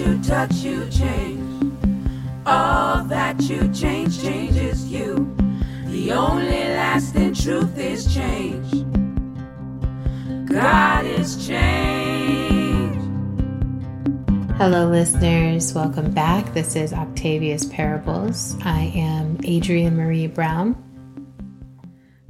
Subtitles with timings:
[0.00, 1.74] you touch, you change.
[2.46, 5.36] All that you change changes you.
[5.86, 8.70] The only lasting truth is change.
[10.48, 12.96] God is change.
[14.56, 15.74] Hello, listeners.
[15.74, 16.54] Welcome back.
[16.54, 18.56] This is Octavia's Parables.
[18.64, 20.76] I am Adrienne Maree Brown.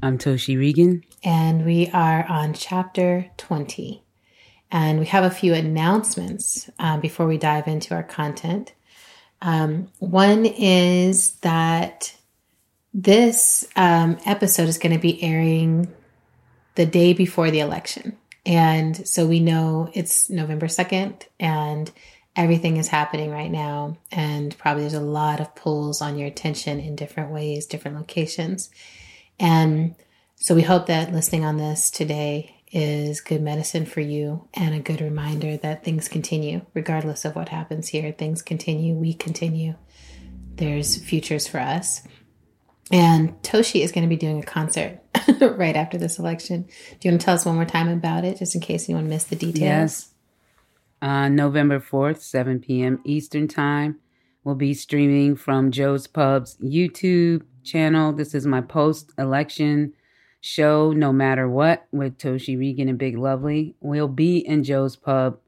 [0.02, 1.04] I'm Toshi Reagon.
[1.22, 4.02] And we are on chapter 20.
[4.70, 8.72] And we have a few announcements um, before we dive into our content.
[9.42, 12.14] Um, one is that
[12.92, 15.92] this um, episode is going to be airing
[16.74, 18.16] the day before the election.
[18.46, 21.90] And so we know it's November 2nd and
[22.36, 23.98] everything is happening right now.
[24.10, 28.70] And probably there's a lot of pulls on your attention in different ways, different locations.
[29.38, 29.94] And
[30.36, 34.80] so we hope that listening on this today is good medicine for you and a
[34.80, 38.12] good reminder that things continue, regardless of what happens here.
[38.12, 39.74] Things continue, we continue.
[40.54, 42.02] There's futures for us.
[42.92, 45.00] And Toshi is going to be doing a concert
[45.40, 46.62] right after this election.
[46.62, 49.08] Do you want to tell us one more time about it, just in case anyone
[49.08, 49.60] missed the details?
[49.60, 50.06] Yes.
[51.02, 53.00] Uh, November 4th, 7 p.m.
[53.04, 54.00] Eastern Time.
[54.44, 58.12] We'll be streaming from Joe's Pub's YouTube channel.
[58.12, 59.92] This is my post election
[60.40, 63.74] show, No Matter What, with Toshi Reagon and Big Lovely.
[63.80, 65.38] We'll be in Joe's Pub.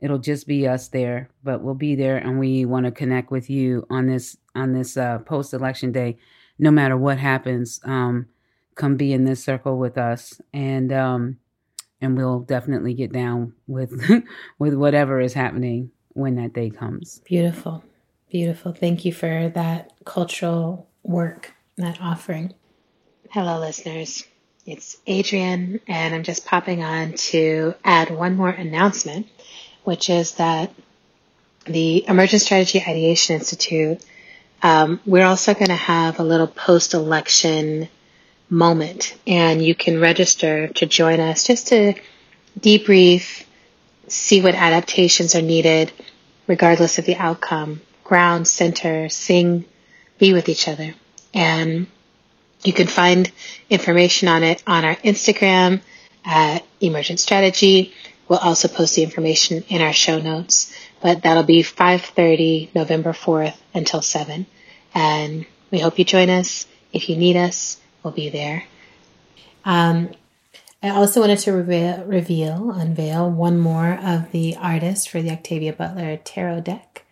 [0.00, 3.48] It'll just be us there, but we'll be there and we want to connect with
[3.48, 6.18] you on this on this uh, post election day.
[6.58, 8.26] No matter what happens, um,
[8.74, 11.38] come be in this circle with us and um,
[12.00, 13.92] and we'll definitely get down with
[14.58, 17.20] with whatever is happening when that day comes.
[17.24, 17.82] Beautiful.
[18.30, 18.72] Beautiful.
[18.72, 22.52] Thank you for that cultural work, that offering.
[23.30, 24.24] Hello, listeners.
[24.66, 29.26] It's Adrienne, and I'm just popping on to add one more announcement,
[29.84, 30.72] which is that
[31.66, 34.02] the Emergent Strategy Ideation Institute,
[34.62, 37.90] um, we're also going to have a little post election
[38.48, 41.92] moment, and you can register to join us just to
[42.58, 43.44] debrief,
[44.08, 45.92] see what adaptations are needed,
[46.46, 49.66] regardless of the outcome, ground, center, sing,
[50.18, 50.94] be with each other.
[51.34, 51.86] And
[52.64, 53.30] you can find
[53.70, 55.80] information on it on our Instagram
[56.24, 57.92] at Emergent Strategy.
[58.26, 63.56] We'll also post the information in our show notes, but that'll be 5:30 November 4th
[63.74, 64.46] until 7.
[64.94, 66.66] And we hope you join us.
[66.92, 68.64] If you need us, we'll be there.
[69.64, 70.10] Um,
[70.82, 75.72] I also wanted to reveal, reveal, unveil one more of the artists for the Octavia
[75.72, 77.04] Butler Tarot deck.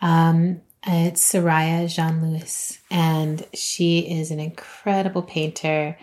[0.00, 5.96] Um, it's Soraya Jean Louis, and she is an incredible painter.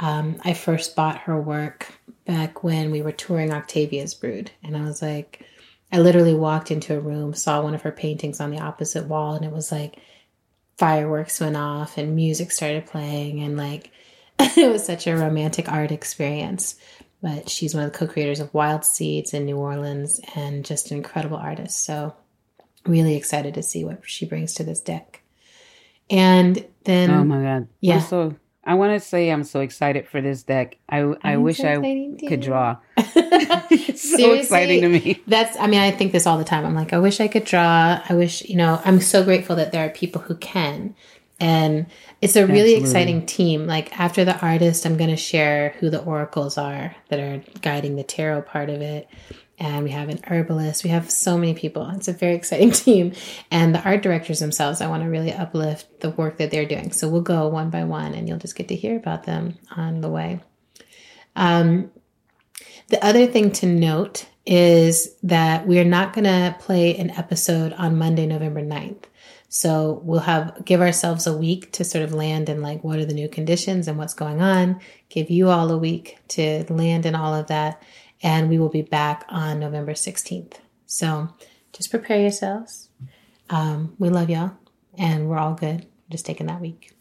[0.00, 1.92] Um, I first bought her work
[2.26, 5.44] back when we were touring Octavia's Brood, and I was like,
[5.90, 9.34] I literally walked into a room, saw one of her paintings on the opposite wall,
[9.34, 9.98] and it was like
[10.76, 13.90] fireworks went off and music started playing, and like
[14.38, 16.76] it was such a romantic art experience.
[17.22, 20.90] But she's one of the co creators of Wild Seeds in New Orleans and just
[20.90, 21.82] an incredible artist.
[21.84, 22.14] So
[22.86, 25.22] really excited to see what she brings to this deck.
[26.10, 27.96] And then, oh my god, yeah.
[27.96, 28.36] I'm so
[28.68, 30.76] I want to say I'm so excited for this deck.
[30.90, 32.76] I I'm I wish so I could draw.
[32.98, 35.22] it's so exciting to me.
[35.26, 36.66] That's I mean I think this all the time.
[36.66, 38.00] I'm like I wish I could draw.
[38.06, 40.94] I wish you know I'm so grateful that there are people who can,
[41.40, 41.86] and
[42.20, 42.84] it's a really Absolutely.
[42.84, 43.66] exciting team.
[43.66, 47.96] Like after the artist, I'm going to share who the oracles are that are guiding
[47.96, 49.08] the tarot part of it
[49.58, 50.84] and we have an herbalist.
[50.84, 51.88] We have so many people.
[51.90, 53.12] It's a very exciting team.
[53.50, 56.92] And the art directors themselves, I want to really uplift the work that they're doing.
[56.92, 60.00] So we'll go one by one and you'll just get to hear about them on
[60.00, 60.40] the way.
[61.34, 61.90] Um,
[62.88, 67.72] the other thing to note is that we are not going to play an episode
[67.74, 69.04] on Monday, November 9th.
[69.50, 73.06] So we'll have give ourselves a week to sort of land in like what are
[73.06, 77.14] the new conditions and what's going on, give you all a week to land in
[77.14, 77.82] all of that
[78.22, 80.54] and we will be back on November 16th.
[80.86, 81.28] So
[81.72, 82.88] just prepare yourselves.
[83.50, 84.52] Um, we love y'all,
[84.96, 85.86] and we're all good.
[86.10, 86.92] Just taking that week.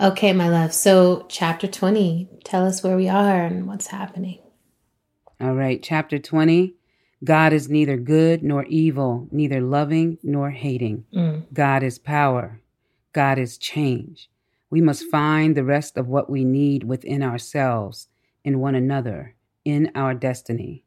[0.00, 0.72] Okay, my love.
[0.72, 4.40] So, chapter 20, tell us where we are and what's happening.
[5.40, 6.74] All right, chapter 20.
[7.22, 11.04] God is neither good nor evil, neither loving nor hating.
[11.14, 11.44] Mm.
[11.52, 12.60] God is power.
[13.12, 14.28] God is change.
[14.68, 18.08] We must find the rest of what we need within ourselves,
[18.42, 19.34] in one another,
[19.64, 20.84] in Our Destiny.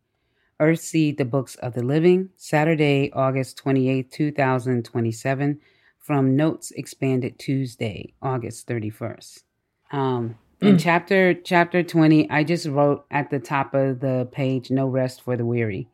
[0.60, 5.60] Earthseed, the Books of the Living, Saturday, August 28, 2027,
[6.00, 9.44] from Notes Expanded Tuesday, August 31st.
[9.92, 14.88] Um, in chapter chapter 20, I just wrote at the top of the page, No
[14.88, 15.88] Rest for the Weary.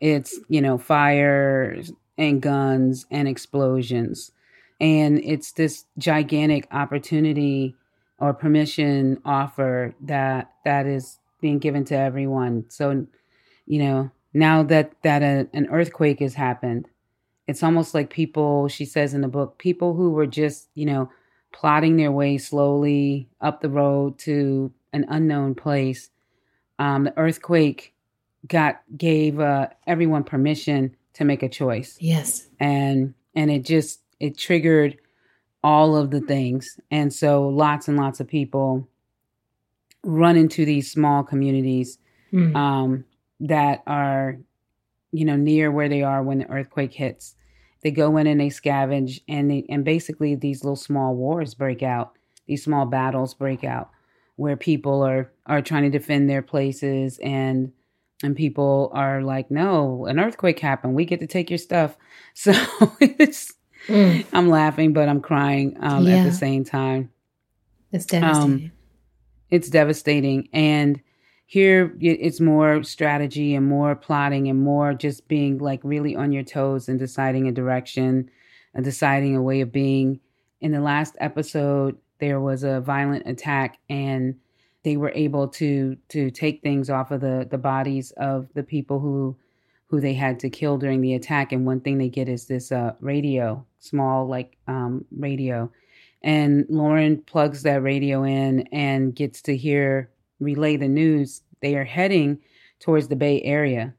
[0.00, 1.82] It's, you know, fire
[2.18, 4.32] and guns and explosions.
[4.80, 7.74] And it's this gigantic opportunity
[8.18, 12.64] or permission offer that that is being given to everyone.
[12.68, 13.06] So,
[13.66, 16.88] you know, now that that a, an earthquake has happened,
[17.46, 18.68] it's almost like people.
[18.68, 21.10] She says in the book, people who were just, you know,
[21.52, 26.10] plotting their way slowly up the road to an unknown place.
[26.78, 27.94] Um, the earthquake
[28.46, 31.96] got gave uh, everyone permission to make a choice.
[32.00, 34.98] Yes, and and it just it triggered
[35.62, 38.88] all of the things, and so lots and lots of people
[40.04, 41.98] run into these small communities
[42.32, 42.54] mm.
[42.54, 43.04] um,
[43.40, 44.38] that are,
[45.12, 47.34] you know, near where they are when the earthquake hits.
[47.82, 51.82] They go in and they scavenge, and they, and basically these little small wars break
[51.82, 52.16] out.
[52.46, 53.90] These small battles break out
[54.36, 57.72] where people are are trying to defend their places and
[58.22, 60.94] and people are like, "No, an earthquake happened.
[60.94, 61.96] We get to take your stuff."
[62.36, 62.52] So
[63.00, 63.52] it's
[63.86, 64.26] mm.
[64.32, 66.16] I'm laughing, but I'm crying um, yeah.
[66.16, 67.10] at the same time.
[67.92, 68.66] It's devastating.
[68.66, 68.72] Um,
[69.54, 71.00] it's devastating, and
[71.46, 76.42] here it's more strategy and more plotting and more just being like really on your
[76.42, 78.28] toes and deciding a direction
[78.74, 80.18] and deciding a way of being.
[80.60, 84.34] In the last episode, there was a violent attack and
[84.82, 88.98] they were able to to take things off of the the bodies of the people
[88.98, 89.36] who
[89.86, 91.52] who they had to kill during the attack.
[91.52, 95.70] And one thing they get is this uh, radio small like um, radio
[96.24, 100.10] and lauren plugs that radio in and gets to hear
[100.40, 102.38] relay the news they are heading
[102.80, 103.94] towards the bay area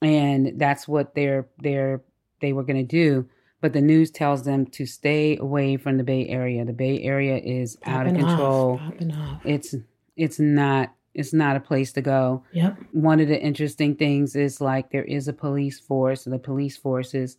[0.00, 2.00] and that's what they're they're
[2.40, 3.28] they were going to do
[3.60, 7.38] but the news tells them to stay away from the bay area the bay area
[7.38, 8.92] is Popping out of control off.
[9.18, 9.40] Off.
[9.44, 9.74] it's
[10.16, 12.42] it's not it's not a place to go.
[12.52, 12.78] Yep.
[12.92, 17.14] One of the interesting things is like there is a police force, the police force
[17.14, 17.36] is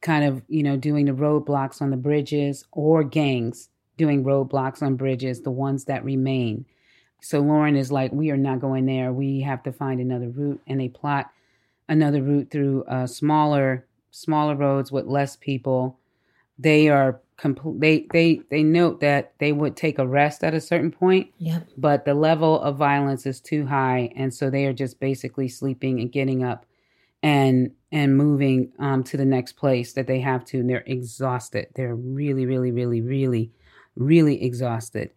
[0.00, 4.96] kind of, you know, doing the roadblocks on the bridges or gangs doing roadblocks on
[4.96, 6.64] bridges, the ones that remain.
[7.20, 9.12] So Lauren is like, we are not going there.
[9.12, 10.62] We have to find another route.
[10.66, 11.30] And they plot
[11.86, 15.98] another route through uh, smaller, smaller roads with less people.
[16.58, 20.60] They are complete they they they note that they would take a rest at a
[20.60, 21.66] certain point yep.
[21.78, 26.00] but the level of violence is too high and so they are just basically sleeping
[26.00, 26.66] and getting up
[27.22, 31.66] and and moving um, to the next place that they have to and they're exhausted
[31.74, 33.50] they're really really really really
[33.96, 35.10] really exhausted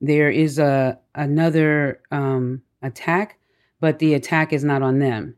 [0.00, 3.38] there is a another um, attack
[3.80, 5.34] but the attack is not on them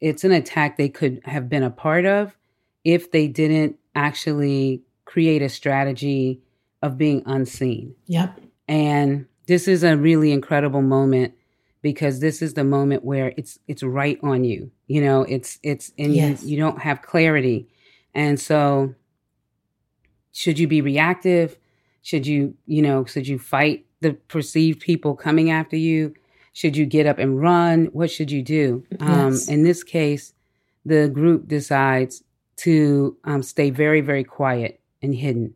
[0.00, 2.36] it's an attack they could have been a part of
[2.84, 6.40] if they didn't actually create a strategy
[6.82, 7.94] of being unseen.
[8.06, 8.40] Yep.
[8.68, 11.34] And this is a really incredible moment
[11.86, 14.72] because this is the moment where it's it's right on you.
[14.88, 16.42] You know, it's it's and yes.
[16.42, 17.68] you, you don't have clarity.
[18.12, 18.92] And so
[20.32, 21.56] should you be reactive?
[22.02, 26.12] Should you, you know, should you fight the perceived people coming after you?
[26.54, 27.84] Should you get up and run?
[27.92, 28.84] What should you do?
[28.98, 29.48] Um, yes.
[29.48, 30.32] Um, in this case,
[30.84, 32.24] the group decides
[32.64, 35.54] to um, stay very, very quiet and hidden.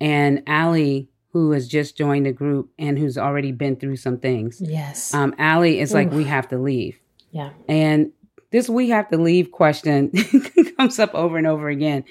[0.00, 4.60] And Allie, who has just joined the group and who's already been through some things.
[4.60, 5.12] Yes.
[5.12, 5.94] Um, Allie is Oof.
[5.94, 6.98] like, we have to leave.
[7.30, 7.50] Yeah.
[7.68, 8.12] And
[8.50, 10.10] this we have to leave question
[10.78, 12.04] comes up over and over again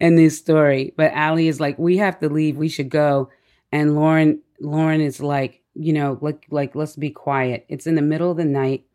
[0.00, 0.94] in this story.
[0.96, 2.56] But Allie is like, we have to leave.
[2.56, 3.30] We should go.
[3.70, 7.66] And Lauren, Lauren is like, you know, like, like, let's be quiet.
[7.68, 8.86] It's in the middle of the night.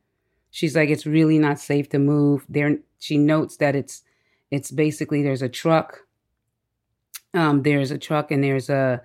[0.50, 2.44] She's like, it's really not safe to move.
[2.50, 4.02] There, she notes that it's,
[4.50, 6.06] it's basically there's a truck
[7.34, 9.02] um, there's a truck and there's a,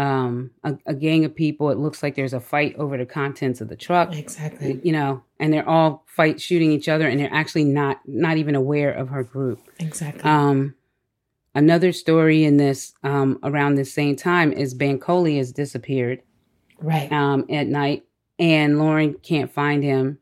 [0.00, 1.68] um, a, a gang of people.
[1.68, 4.16] It looks like there's a fight over the contents of the truck.
[4.16, 4.80] Exactly.
[4.82, 8.54] You know, and they're all fight shooting each other, and they're actually not not even
[8.54, 9.60] aware of her group.
[9.78, 10.22] Exactly.
[10.22, 10.74] Um,
[11.54, 16.22] another story in this um, around the same time is Bankole has disappeared.
[16.78, 17.12] Right.
[17.12, 18.04] Um, at night,
[18.38, 20.18] and Lauren can't find him,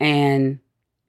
[0.00, 0.60] and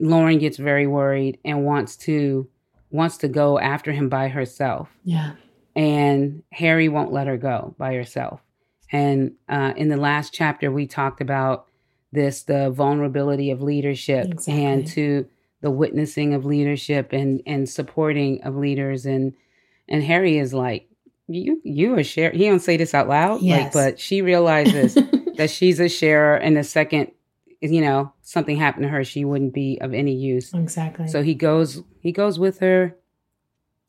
[0.02, 2.50] Lauren gets very worried and wants to
[2.90, 4.90] wants to go after him by herself.
[5.06, 5.36] Yeah
[5.76, 8.42] and Harry won't let her go by herself.
[8.92, 11.68] And uh, in the last chapter, we talked about
[12.12, 14.66] this the vulnerability of leadership exactly.
[14.66, 15.26] and to
[15.62, 19.34] the witnessing of leadership and and supporting of leaders and
[19.88, 20.90] and Harry is like
[21.28, 23.74] you you a share he don't say this out loud yes.
[23.74, 24.96] like but she realizes
[25.38, 27.12] that she's a sharer and the second
[27.62, 31.34] you know something happened to her she wouldn't be of any use exactly so he
[31.34, 32.96] goes he goes with her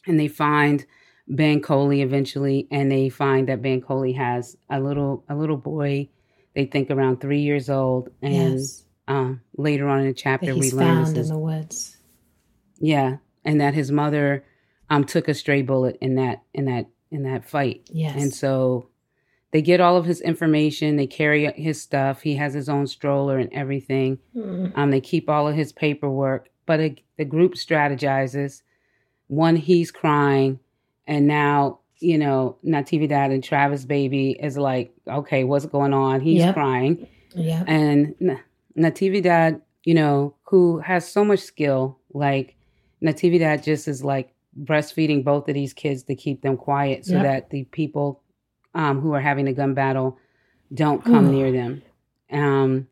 [0.07, 0.87] and they find
[1.31, 6.09] Bankole eventually, and they find that Bankole has a little a little boy.
[6.55, 8.85] They think around three years old, and yes.
[9.09, 11.97] um, later on in the chapter, we learn found in the woods.
[12.79, 14.45] yeah, and that his mother
[14.91, 17.88] um took a stray bullet in that in that in that fight.
[17.91, 18.21] Yes.
[18.21, 18.88] And so
[19.52, 22.23] they get all of his information, they carry his stuff.
[22.23, 24.19] He has his own stroller and everything.
[24.37, 24.73] Mm.
[24.76, 28.62] Um they keep all of his paperwork, but it, the group strategizes.
[29.29, 30.59] One he's crying
[31.07, 36.21] and now you know, Natividad and Travis baby is like, okay, what's going on?
[36.21, 36.55] He's Yep.
[36.55, 37.07] crying.
[37.35, 37.63] Yeah.
[37.67, 38.41] And
[38.77, 42.57] Natividad, you know, who has so much skill, like
[43.03, 47.23] Natividad just is like breastfeeding both of these kids to keep them quiet so Yep.
[47.23, 48.21] that the people
[48.75, 50.19] um, who are having a gun battle
[50.75, 51.83] don't come near them.
[52.33, 52.89] Um,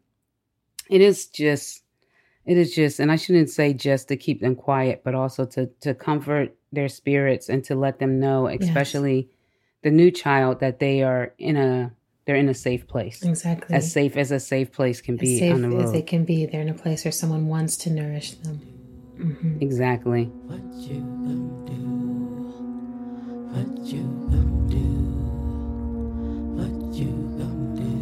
[0.88, 1.82] it is just,
[2.46, 5.66] it is just, and I shouldn't say just to keep them quiet, but also to
[5.80, 9.28] to comfort their spirits and to let them know, especially
[9.82, 11.92] the new child, that they are in a
[12.26, 13.74] they're in a safe place Exactly.
[13.74, 15.92] as safe as a safe place can As be safe on the as road.
[15.94, 16.46] they can be.
[16.46, 18.56] They're in a place where someone wants to nourish them.
[19.16, 20.24] hmm Exactly.
[20.26, 21.80] What you gonna do?
[23.50, 24.86] What you gonna do?
[26.54, 27.92] What you gonna do?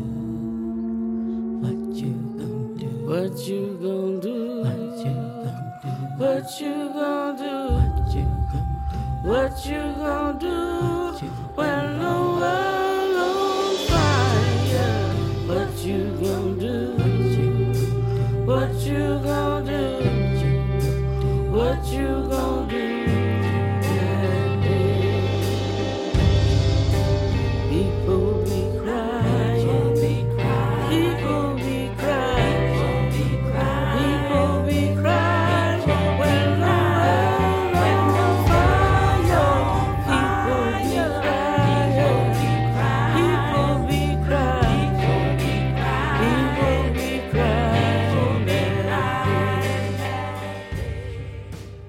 [1.65, 2.91] What you gonna do?
[3.09, 4.37] What you gonna do?
[4.61, 5.89] What you gonna do?
[6.19, 7.88] What you gonna do?
[9.29, 11.13] What you gonna do?
[11.55, 15.13] When the world on fire?
[15.47, 16.77] What you gonna do?
[18.47, 20.51] What you gonna do?
[21.53, 22.28] What you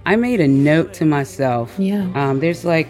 [0.09, 1.75] I made a note to myself.
[1.77, 2.09] Yeah.
[2.15, 2.89] Um, there's like,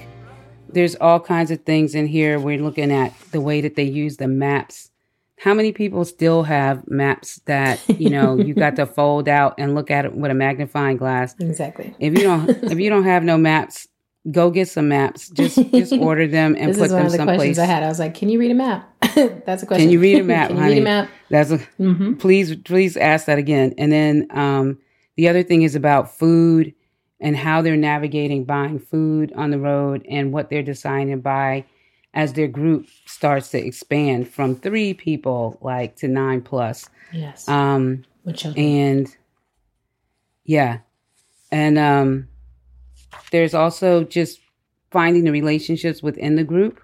[0.70, 2.40] there's all kinds of things in here.
[2.40, 4.90] We're looking at the way that they use the maps.
[5.38, 9.76] How many people still have maps that you know you got to fold out and
[9.76, 11.36] look at it with a magnifying glass?
[11.42, 11.94] Exactly.
[12.00, 13.90] If you don't, if you don't have no maps,
[14.32, 15.28] go get some maps.
[15.30, 17.38] Just just order them and This put is one them of the someplace.
[17.38, 17.84] questions I had.
[17.84, 18.90] I was like, "Can you read a map?"
[19.46, 19.88] That's a question.
[19.88, 20.76] Can you read a map, Can you honey?
[20.76, 21.10] read a map?
[21.30, 24.78] That's a, hmm please please ask that again and then um,
[25.18, 26.74] the other thing is about food
[27.20, 31.66] and how they're navigating buying food on the road and what they're deciding to buy
[32.14, 36.90] as their group starts to expand from three people like to nine plus.
[37.12, 37.48] Yes.
[37.48, 38.04] um,
[38.56, 39.16] and
[40.46, 40.80] yeah.
[41.52, 42.28] And um,
[43.32, 44.40] there's also just
[44.92, 46.82] finding the relationships within the group.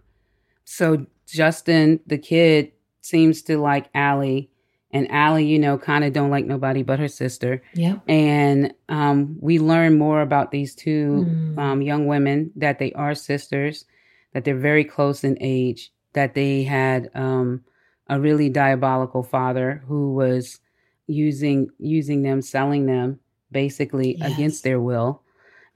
[0.66, 4.50] So justin the kid seems to like Allie,
[4.92, 7.62] and Allie, you know, kind of don't like nobody but her sister.
[7.74, 7.98] Yeah.
[8.08, 11.58] And um, we learn more about these two Mm.
[11.58, 13.86] um, young women that they are sisters,
[14.34, 17.64] that they're very close in age, that they had um,
[18.08, 20.60] a really diabolical father who was
[21.08, 23.20] using using them, selling them
[23.52, 24.34] basically Yes.
[24.34, 25.22] against their will.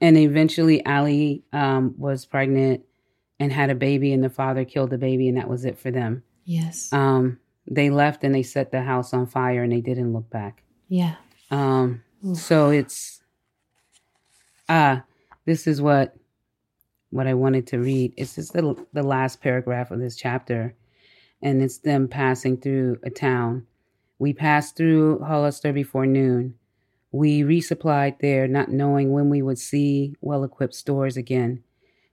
[0.00, 2.82] And eventually, Allie um, was pregnant
[3.38, 5.90] and had a baby, and the father killed the baby, and that was it for
[5.90, 6.22] them.
[6.44, 6.90] Yes.
[6.92, 7.38] Um,
[7.70, 10.62] they left and they set the house on fire, and they didn't look back.
[10.88, 11.14] yeah.
[11.52, 12.36] Um, Oof.
[12.36, 13.22] so it's
[14.68, 15.02] ah,
[15.46, 16.14] this is what
[17.10, 18.12] what I wanted to read.
[18.16, 20.74] It's just the the last paragraph of this chapter,
[21.42, 23.66] and it's them passing through a town.
[24.18, 26.54] We passed through Hollister before noon.
[27.10, 31.64] We resupplied there, not knowing when we would see well equipped stores again.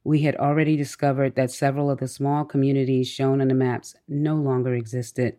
[0.04, 4.36] We had already discovered that several of the small communities shown on the maps no
[4.36, 5.36] longer existed,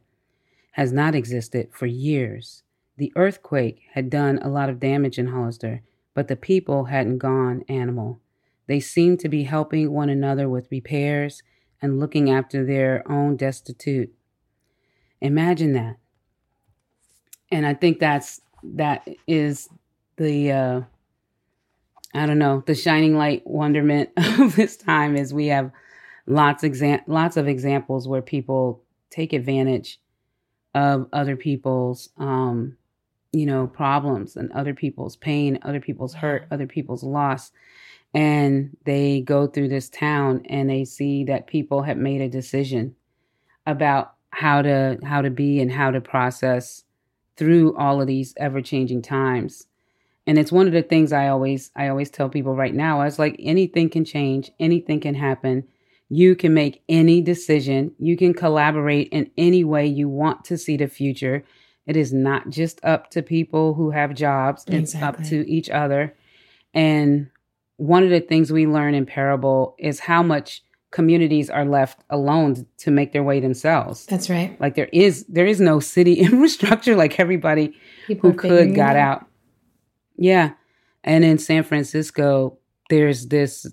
[0.79, 2.63] has not existed for years.
[2.99, 5.83] The earthquake had done a lot of damage in Hollister,
[6.15, 8.21] but the people hadn't gone animal.
[8.69, 11.43] They seemed to be helping one another with repairs
[11.83, 14.15] and looking after their own destitute.
[15.21, 15.97] Imagine that.
[17.51, 19.69] And I think that's that is
[20.17, 20.81] the uh
[22.15, 25.73] I don't know, the shining light wonderment of this time is we have
[26.29, 29.99] lots exam- lots of examples where people take advantage
[30.75, 32.77] of other people's um
[33.33, 37.53] you know problems and other people's pain other people's hurt other people's loss.
[38.15, 42.97] And they go through this town and they see that people have made a decision
[43.67, 46.85] about how to how to be and how to process
[47.37, 49.67] through all of these ever changing times.
[50.27, 53.05] And it's one of the things i always i always tell people right now i
[53.05, 54.51] was like anything can change.
[54.59, 55.65] Anything can happen
[56.09, 57.93] you can make any decision.
[57.99, 61.45] You can collaborate in any way you want to see the future.
[61.87, 66.15] It is not just up to people who have jobs, it's up to each other.
[66.75, 67.31] And
[67.77, 72.67] one of the things we learn in parable is how much communities are left alone
[72.79, 74.07] to make their way themselves.
[74.07, 74.59] That's right.
[74.61, 77.75] Like there is there is no city infrastructure like everybody
[78.07, 79.21] People who could got out.
[79.21, 79.27] out.
[80.17, 80.53] Yeah.
[81.05, 82.59] And in San Francisco,
[82.91, 83.67] there's this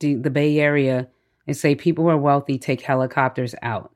[0.00, 1.08] the, the Bay Area,
[1.46, 3.92] they say people who are wealthy take helicopters out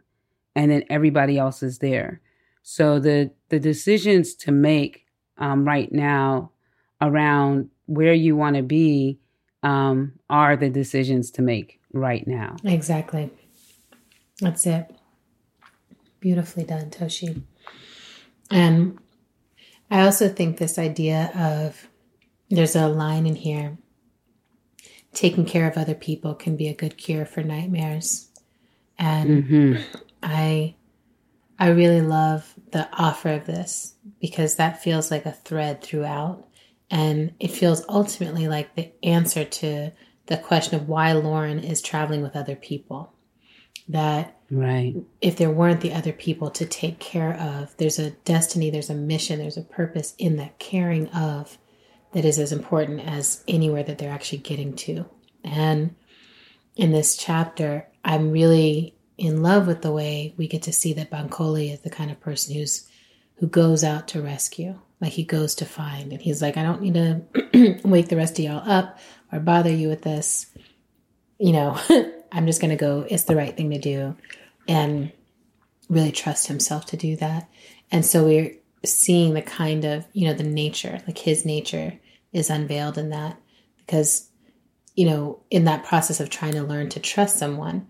[0.54, 2.20] and then everybody else is there.
[2.62, 5.06] So the the decisions to make
[5.38, 6.50] um, right now
[7.00, 9.20] around where you want to be
[9.62, 12.56] um, are the decisions to make right now.
[12.64, 13.30] Exactly.
[14.40, 14.94] That's it.
[16.20, 17.42] Beautifully done, Toshi.
[18.50, 18.98] And
[19.90, 21.88] I also think this idea of
[22.50, 23.78] there's a line in here
[25.16, 28.28] taking care of other people can be a good cure for nightmares.
[28.98, 29.76] And hmm
[30.22, 30.76] I
[31.58, 36.46] I really love the offer of this because that feels like a thread throughout
[36.90, 39.90] and it feels ultimately like the answer to
[40.26, 43.14] the question of why Lauren is traveling with other people.
[43.88, 44.94] That Right.
[45.20, 48.94] if there weren't the other people to take care of, there's a destiny, there's a
[48.94, 51.58] mission, there's a purpose in that caring of
[52.16, 55.04] that is as important as anywhere that they're actually getting to.
[55.44, 55.94] And
[56.74, 61.10] in this chapter, I'm really in love with the way we get to see that
[61.10, 62.88] Bankole is the kind of person who's
[63.34, 64.80] who goes out to rescue.
[64.98, 68.38] Like he goes to find and he's like, I don't need to wake the rest
[68.38, 68.98] of y'all up
[69.30, 70.46] or bother you with this.
[71.38, 71.78] You know,
[72.32, 74.16] I'm just gonna go, it's the right thing to do.
[74.66, 75.12] And
[75.90, 77.50] really trust himself to do that.
[77.92, 78.56] And so we're
[78.86, 81.92] seeing the kind of, you know, the nature, like his nature
[82.32, 83.38] is unveiled in that
[83.78, 84.28] because,
[84.94, 87.86] you know, in that process of trying to learn to trust someone,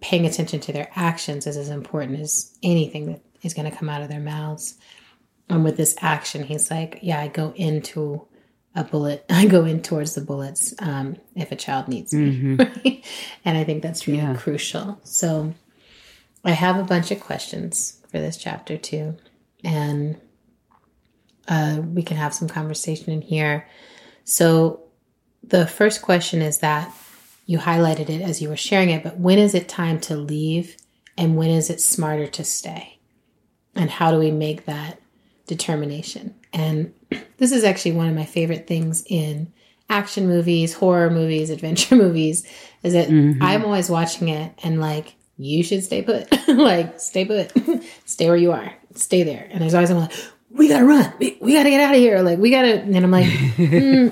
[0.00, 3.88] paying attention to their actions is as important as anything that is going to come
[3.88, 4.76] out of their mouths.
[5.48, 8.26] And with this action, he's like, yeah, I go into
[8.74, 9.24] a bullet.
[9.30, 12.56] I go in towards the bullets um, if a child needs me.
[12.56, 13.04] Right?
[13.44, 14.34] And I think that's really Yeah.
[14.36, 14.98] crucial.
[15.04, 15.54] So
[16.44, 19.16] I have a bunch of questions for this chapter too.
[19.62, 20.16] And
[21.48, 23.68] uh, we can have some conversation in here.
[24.24, 24.80] So
[25.42, 26.92] the first question is that
[27.46, 30.76] you highlighted it as you were sharing it, but when is it time to leave
[31.16, 32.98] and when is it smarter to stay?
[33.74, 35.00] And how do we make that
[35.46, 36.34] determination?
[36.52, 36.94] And
[37.38, 39.52] this is actually one of my favorite things in
[39.90, 42.46] action movies, horror movies, adventure movies,
[42.82, 43.08] is that
[43.40, 46.28] I'm always watching it and like, you should stay put.
[46.48, 47.52] like, stay put.
[48.04, 48.72] stay where you are.
[48.94, 49.48] Stay there.
[49.50, 50.18] And there's always someone like,
[50.54, 51.12] we gotta run.
[51.18, 52.20] We, we gotta get out of here.
[52.22, 52.80] Like, we gotta.
[52.80, 54.08] And I'm like, "Hmm,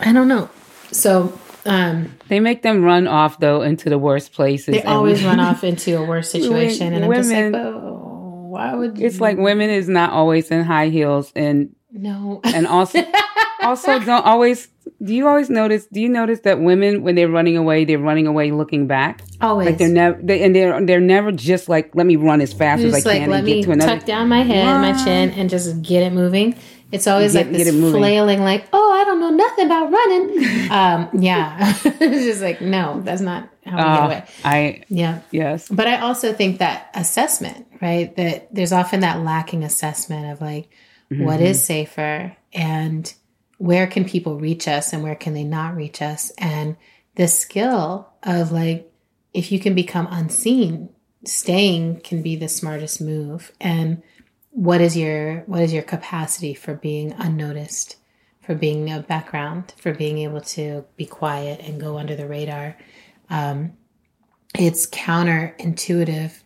[0.00, 0.48] I don't know.
[0.90, 4.74] So, um, They make them run off though into the worst places.
[4.74, 6.92] they always run off into a worse situation.
[6.92, 9.06] And I'm just like, oh, why would you?
[9.06, 12.40] It's like women is not always in high heels and no.
[12.44, 13.04] and also
[13.62, 14.68] also don't always
[15.02, 18.26] do you always notice do you notice that women when they're running away they're running
[18.26, 19.66] away looking back Always.
[19.66, 22.82] like they're never they, and they're they're never just like let me run as fast
[22.82, 24.80] as just I like can let and me get to another tuck down my head,
[24.80, 26.56] my chin, and just get it moving.
[26.92, 30.44] It's always Get- like this flailing, like, oh, I don't know nothing about running.
[30.70, 34.24] um, yeah, it's just like no, that's not how we get Oh, away.
[34.44, 38.14] I Yeah, yes but I also think that assessment, right?
[38.16, 40.70] That there's often that lacking assessment of like
[41.10, 43.12] what is safer and
[43.58, 46.76] where can people reach us and where can they not reach us, and
[47.16, 48.90] the skill of like
[49.32, 50.88] if you can become unseen,
[51.26, 53.52] staying can be the smartest move.
[53.60, 54.02] And
[54.50, 57.96] what is your what is your capacity for being unnoticed,
[58.40, 62.76] for being a background, for being able to be quiet and go under the radar?
[63.28, 63.72] Um,
[64.56, 66.40] it's counterintuitive,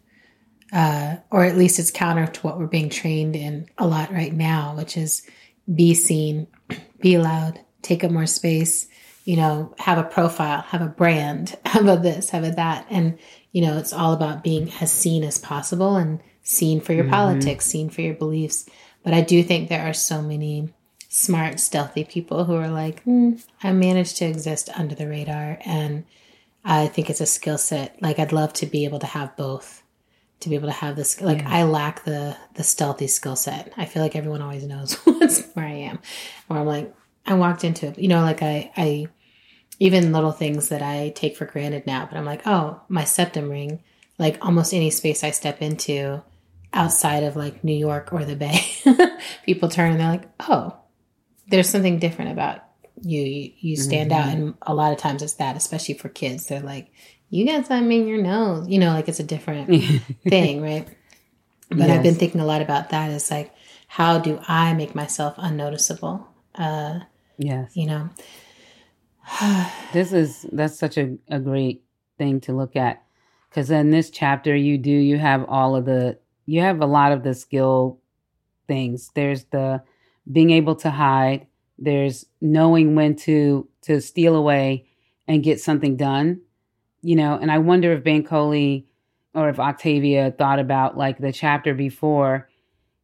[0.73, 4.33] uh, or at least it's counter to what we're being trained in a lot right
[4.33, 5.29] now, which is
[5.73, 6.47] be seen,
[7.01, 8.89] be loud, take up more space,
[9.25, 12.87] you know, have a profile, have a brand, have a this, have a that.
[12.91, 13.19] And,
[13.53, 17.67] you know, it's all about being as seen as possible and seen for your politics,
[17.67, 18.69] seen for your beliefs.
[19.03, 20.73] But I do think there are so many
[21.09, 25.59] smart, stealthy people who are like, "Hmm, I managed to exist under the radar.
[25.65, 26.05] And
[26.65, 28.01] I think it's a skill set.
[28.03, 29.78] Like, I'd love to be able to have both.
[30.41, 33.73] To be able to have this, like I lack the the stealthy skill set.
[33.77, 35.99] I feel like everyone always knows what's where I am,
[36.49, 36.95] or I'm like
[37.27, 37.99] I walked into it.
[37.99, 39.09] You know, like I I
[39.81, 43.49] even little things that I take for granted now, but I'm like, oh, my septum
[43.49, 43.83] ring.
[44.19, 46.23] Like almost any space I step into
[46.73, 48.67] outside of like New York or the Bay,
[49.45, 50.77] people turn and they're like, oh,
[51.49, 52.65] there's something different about
[53.03, 53.23] you.
[53.23, 54.43] You, you stand out, mm-hmm.
[54.43, 56.47] and a lot of times it's that, especially for kids.
[56.47, 56.91] They're like,
[57.31, 58.69] you got something in your nose.
[58.69, 59.69] You know, like it's a different
[60.29, 60.89] thing, right?
[61.71, 63.11] But I've been thinking a lot about that.
[63.11, 63.53] Is like,
[63.87, 66.27] how do I make myself unnoticeable?
[66.55, 67.01] Uh,
[67.39, 68.11] yes you know
[69.93, 71.83] this is that's such a, a great
[72.19, 73.03] thing to look at
[73.49, 77.13] because in this chapter you do you have all of the you have a lot
[77.13, 78.01] of the skill
[78.67, 79.83] things there's the
[80.31, 81.47] being able to hide
[81.79, 84.87] there's knowing when to to steal away
[85.29, 86.41] and get something done
[87.03, 88.85] you know and i wonder if bankole
[89.35, 92.49] or if octavia thought about like the chapter before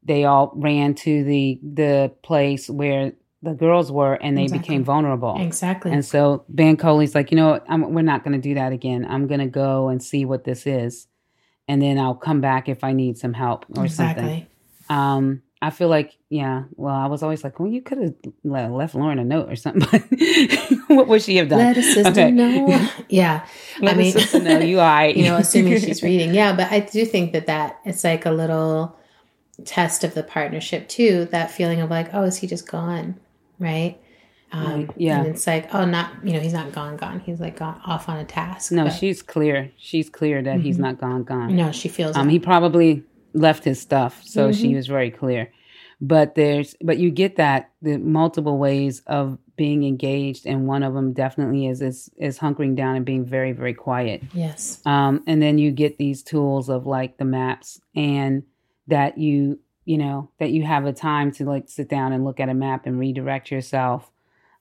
[0.02, 4.59] they all ran to the the place where the girls were and they Exactly.
[4.62, 5.92] became vulnerable Exactly.
[5.92, 7.61] and so Bankole's like, you know.
[7.68, 9.07] I'm, we're not going to do that again.
[9.07, 11.07] I'm going to go and see what this is,
[11.68, 14.24] and then I'll come back if I need some help or something.
[14.24, 14.48] exactly.
[14.88, 16.64] Um, I feel like, yeah.
[16.77, 20.05] Well, I was always like, well, you could have left Lauren a note or something.
[20.88, 21.59] What would she have done?
[21.59, 22.31] Let a sister Okay.
[22.31, 22.88] know.
[23.09, 23.46] Yeah.
[23.81, 25.16] Let I mean, sister know you right.
[25.16, 26.35] you know, assuming she's reading.
[26.35, 28.94] Yeah, but I do think that that it's like a little
[29.64, 31.24] test of the partnership too.
[31.31, 33.18] That feeling of like, oh, is he just gone?
[33.59, 33.98] Right.
[34.53, 35.18] Um, yeah.
[35.20, 37.20] And it's like, oh, not you know, he's not gone, gone.
[37.20, 38.70] He's like gone off on a task.
[38.70, 39.70] no, but- she's clear.
[39.79, 41.24] She's clear that he's not gone.
[41.24, 41.57] Gone.
[41.57, 42.16] no, she feels.
[42.16, 42.33] Um, it.
[42.33, 43.03] he probably
[43.35, 44.62] left his stuff, so Mm-hmm.
[44.62, 45.51] she was very clear.
[46.01, 50.92] But there's, but you get that the multiple ways of being engaged, and one of
[50.94, 54.23] them definitely is is is hunkering down and being very very quiet.
[54.33, 54.81] yes.
[54.87, 58.42] Um, and then you get these tools of like the maps, and
[58.88, 62.40] that you you know that you have a time to like sit down and look
[62.40, 64.11] at a map and redirect yourself,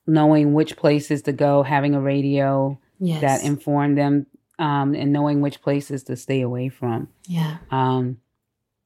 [0.06, 3.20] knowing which places to go, having a radio Yes.
[3.22, 4.26] that inform them,
[4.58, 7.08] um, and knowing which places to stay away from.
[7.26, 7.58] yeah.
[7.72, 8.18] Um,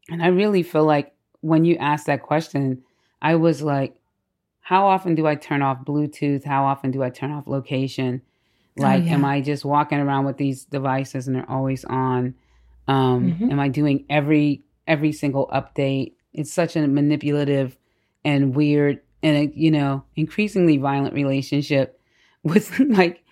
[0.09, 2.83] and I really feel like when you asked that question,
[3.23, 3.95] I was like,
[4.61, 6.45] how often do I turn off Bluetooth?
[6.45, 8.23] How often do I turn off location?
[8.79, 9.15] Oh, Like, yeah.
[9.15, 12.35] am I just walking around with these devices and they're always on?
[12.87, 13.53] Um, Mhm.
[13.53, 16.13] Am I doing every every single update?
[16.33, 17.77] It's such a manipulative
[18.25, 22.01] and weird and a, you know increasingly violent relationship
[22.43, 23.23] with like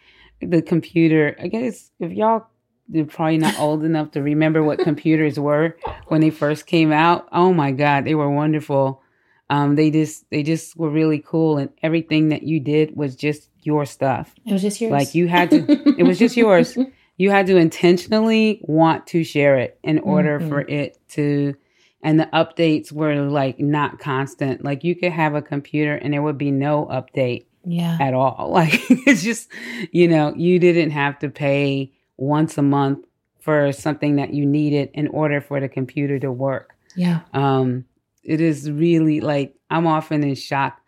[0.41, 1.37] the computer.
[1.41, 2.47] I guess if y'all
[2.89, 5.77] you're probably not old enough to remember what computers were
[6.09, 7.27] when they first came out.
[7.33, 9.03] Oh my God, they were wonderful.
[9.49, 13.49] Um, they just they just were really cool, and everything that you did was just
[13.63, 14.35] your stuff.
[14.45, 14.93] It was just yours.
[14.93, 15.65] Like you had to,
[15.99, 16.77] it was just yours.
[17.19, 20.49] You had to intentionally want to share it in order Mhm.
[20.51, 21.55] for it to.
[22.03, 24.63] And the updates were like not constant.
[24.63, 27.97] Like you could have a computer and there would be no update yeah.
[28.03, 28.51] at all.
[28.53, 29.49] Like it's just,
[29.93, 33.05] you know, you didn't have to pay once a month
[33.41, 36.75] for something that you needed in order for the computer to work.
[36.97, 37.21] Yeah.
[37.33, 37.85] Um,
[38.25, 40.81] it is really like I'm often in shock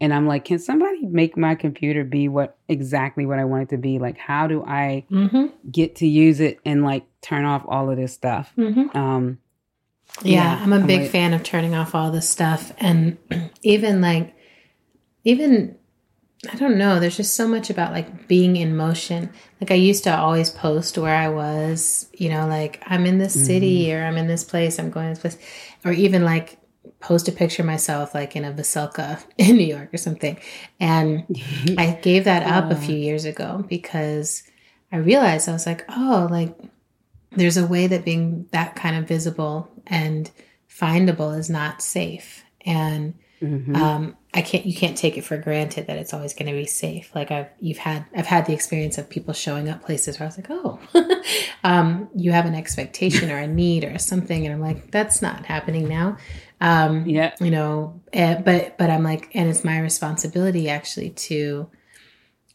[0.00, 3.68] and I'm like, can somebody make my computer be what exactly what I want it
[3.70, 3.98] to be?
[3.98, 5.46] Like, how do I Mm-hmm.
[5.70, 8.52] get to use it and like turn off all of this stuff?
[8.58, 8.96] Mm-hmm.
[8.96, 9.38] Um,
[10.22, 13.16] Yeah, Yeah, I'm a I'm big like- fan of turning off all this stuff and
[13.62, 14.34] even like
[15.24, 15.76] even
[16.52, 19.30] I don't know, there's just so much about like being in motion.
[19.60, 23.34] Like I used to always post where I was, you know, like I'm in this
[23.46, 25.46] city or I'm in this place, I'm going to this place
[25.84, 26.58] or even like
[27.00, 30.38] post a picture of myself like in a Vasilka in New York or something.
[30.80, 31.24] And
[31.78, 34.42] I gave that up a few years ago because
[34.90, 36.56] I realized I was like, oh, like
[37.32, 40.30] there's a way that being that kind of visible and
[40.68, 42.44] findable is not safe.
[42.64, 43.76] And mhm.
[43.76, 46.66] um, I can't, you can't take it for granted that it's always going to be
[46.66, 47.14] safe.
[47.14, 50.28] Like I've, you've had, I've had the experience of people showing up places where I
[50.28, 50.80] was like, oh,
[51.64, 55.46] um, you have an expectation or a need or something, and I'm like, that's not
[55.46, 56.16] happening now.
[56.60, 61.68] Um, yeah, you know eh, but but i'm like and it's my responsibility actually to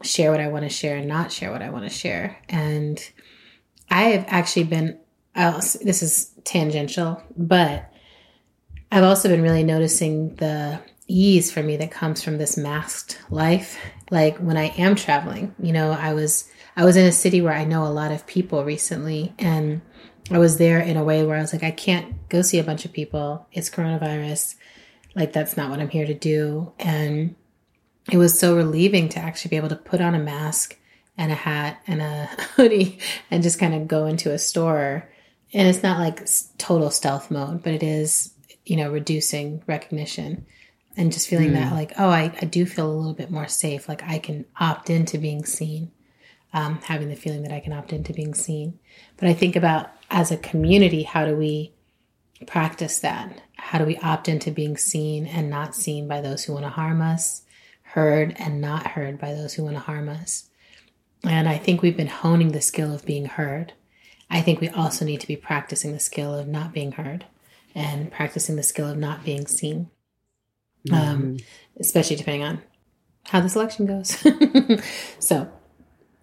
[0.01, 3.11] share what i want to share and not share what i want to share and
[3.91, 4.97] i have actually been
[5.35, 7.91] I'll, this is tangential but
[8.91, 13.77] i've also been really noticing the ease for me that comes from this masked life
[14.11, 17.53] like when i am traveling you know i was i was in a city where
[17.53, 19.81] i know a lot of people recently and
[20.31, 22.63] I was there in a way where I was like, I can't go see a
[22.63, 23.47] bunch of people.
[23.51, 24.55] It's coronavirus.
[25.15, 26.71] Like, that's not what I'm here to do.
[26.77, 27.35] And
[28.11, 30.77] it was so relieving to actually be able to put on a mask
[31.17, 32.99] and a hat and a hoodie
[33.31, 35.09] and just kind of go into a store.
[35.51, 36.27] And it's not like
[36.59, 38.31] total stealth mode, but it is,
[38.65, 40.45] you know, reducing recognition
[40.99, 43.87] and just feeling that, like, oh, I, I do feel a little bit more safe.
[43.87, 45.91] Like, I can opt into being seen
[46.53, 48.79] um, having the feeling that I can opt into being seen.
[49.17, 51.73] But I think about as a community, how do we
[52.47, 53.41] practice that?
[53.57, 56.69] How do we opt into being seen and not seen by those who want to
[56.69, 57.43] harm us,
[57.83, 60.49] heard and not heard by those who want to harm us?
[61.23, 63.73] And I think we've been honing the skill of being heard.
[64.29, 67.25] I think we also need to be practicing the skill of not being heard
[67.75, 69.89] and practicing the skill of not being seen,
[70.91, 71.37] um,
[71.79, 72.61] especially depending on
[73.25, 74.17] how the selection goes.
[75.19, 75.51] so,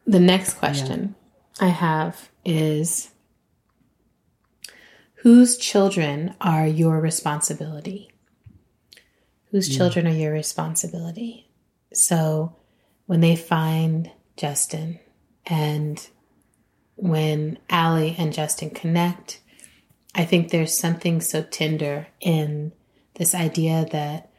[0.06, 1.14] the next question
[1.60, 3.10] I have is
[5.26, 8.12] Whose children are your responsibility?
[9.50, 11.48] Whose children are your responsibility?
[11.92, 12.54] So,
[13.06, 15.00] when they find Justin
[15.46, 16.06] and
[16.96, 19.40] when Allie and Justin connect,
[20.14, 22.72] I think there's something so tender in
[23.14, 24.30] this idea that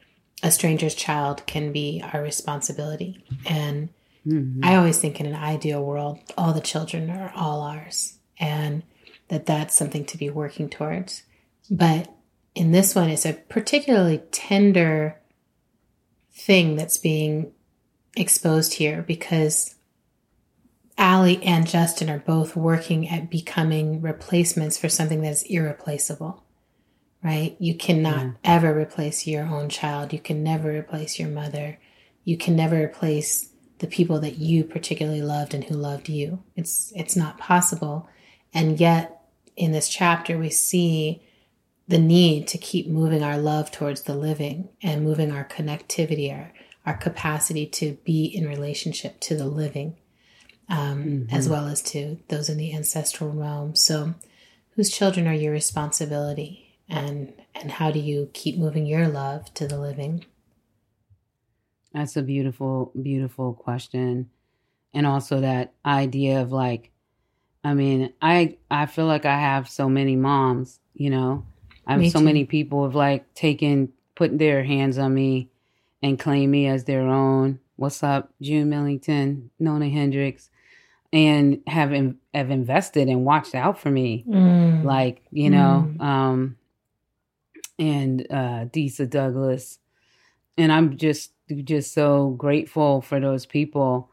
[0.43, 3.23] a stranger's child can be our responsibility.
[3.45, 3.89] And
[4.25, 4.63] mm-hmm.
[4.63, 8.83] I always think in an ideal world, all the children are all ours, and
[9.29, 11.23] that that's something to be working towards.
[11.69, 12.13] But
[12.55, 15.19] in this one, it's a particularly tender
[16.31, 17.51] thing that's being
[18.15, 19.75] exposed here because
[20.97, 26.43] Allie and Justin are both working at becoming replacements for something that is irreplaceable,
[27.23, 27.55] right?
[27.59, 30.13] You cannot ever replace your own child.
[30.13, 31.79] You can never replace your mother.
[32.23, 33.49] You can never replace
[33.79, 36.43] the people that you particularly loved and who loved you.
[36.55, 38.09] It's it's not possible.
[38.53, 39.21] And yet
[39.55, 41.21] in this chapter we see
[41.87, 46.51] the need to keep moving our love towards the living and moving our connectivity, our,
[46.85, 49.95] our capacity to be in relationship to the living,
[50.67, 53.73] um, as well as to those in the ancestral realm.
[53.75, 54.15] So,
[54.75, 59.67] whose children are your responsibility, and and how do you keep moving your love to
[59.67, 60.25] the living?
[61.93, 64.29] That's a beautiful, beautiful question.
[64.93, 66.91] And also that idea of like,
[67.63, 71.45] I mean, I I feel like I have so many moms, you know.
[71.85, 72.25] I have Me so too.
[72.25, 75.49] many people have like taken put their hands on me
[76.01, 77.59] and claim me as their own.
[77.75, 80.49] What's up, June Millington, Nona Hendryx,
[81.13, 84.83] and have in, have invested and watched out for me Mm.
[84.83, 86.57] like you know um
[87.79, 89.79] and uh Disa Douglas
[90.57, 91.31] and I'm just
[91.63, 94.09] just so grateful for those people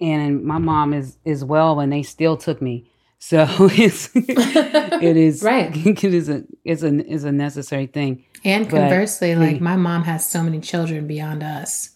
[0.00, 5.42] and my mom is is well and they still took me so it's it is
[5.42, 5.74] Right.
[5.86, 10.04] it is a it's a is a necessary thing And But- conversely, like my mom
[10.04, 11.90] has so many children beyond us.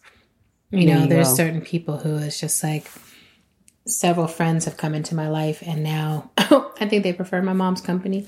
[0.70, 1.34] You know, you there's go.
[1.36, 2.86] certain people who it's just like
[3.86, 6.30] several friends have come into my life, and now
[6.80, 8.26] I think they prefer my mom's company.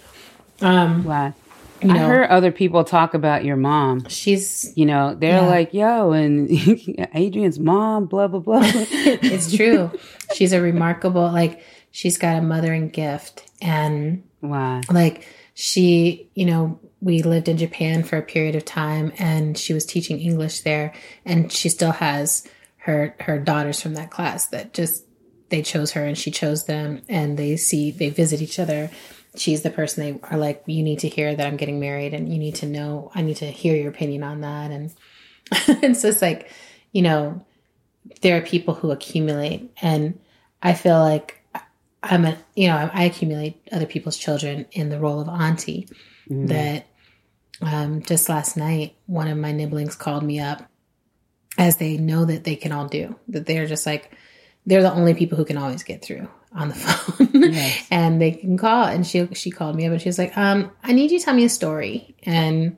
[0.61, 1.33] Um, wow
[1.83, 4.09] you I know, heard other people talk about your mom.
[4.09, 5.47] She's you know they're Yeah.
[5.47, 6.49] like yo and
[7.15, 8.61] Adrienne's mom blah blah blah.
[8.65, 9.91] It's true.
[10.35, 16.79] she's a remarkable like she's got a mothering gift, and wow like she you know
[17.01, 20.93] we lived in japan for a period of time and she was teaching english there
[21.25, 25.05] and she still has her her daughters from that class that just
[25.49, 28.89] they chose her and she chose them and they see they visit each other
[29.39, 32.33] she's the person they are like you need to hear that i'm getting married and
[32.33, 34.71] you need to know i need to hear your opinion on that.
[34.71, 34.93] And
[35.83, 36.51] it's just like
[36.93, 37.45] you know
[38.23, 39.71] there are people who accumulate.
[39.81, 40.19] And
[40.63, 41.43] i feel like
[42.03, 45.89] i'm a you know i accumulate other people's children in the role of auntie
[46.31, 46.87] that
[47.61, 50.63] um, just last night one of my nibblings called me up
[51.57, 54.13] as they know that they can all do that they're just like
[54.67, 57.55] they're the only people who can always get through on the phone
[57.91, 60.71] and they can call and she she called me up and she was like um
[60.83, 62.77] i need you to tell me a story and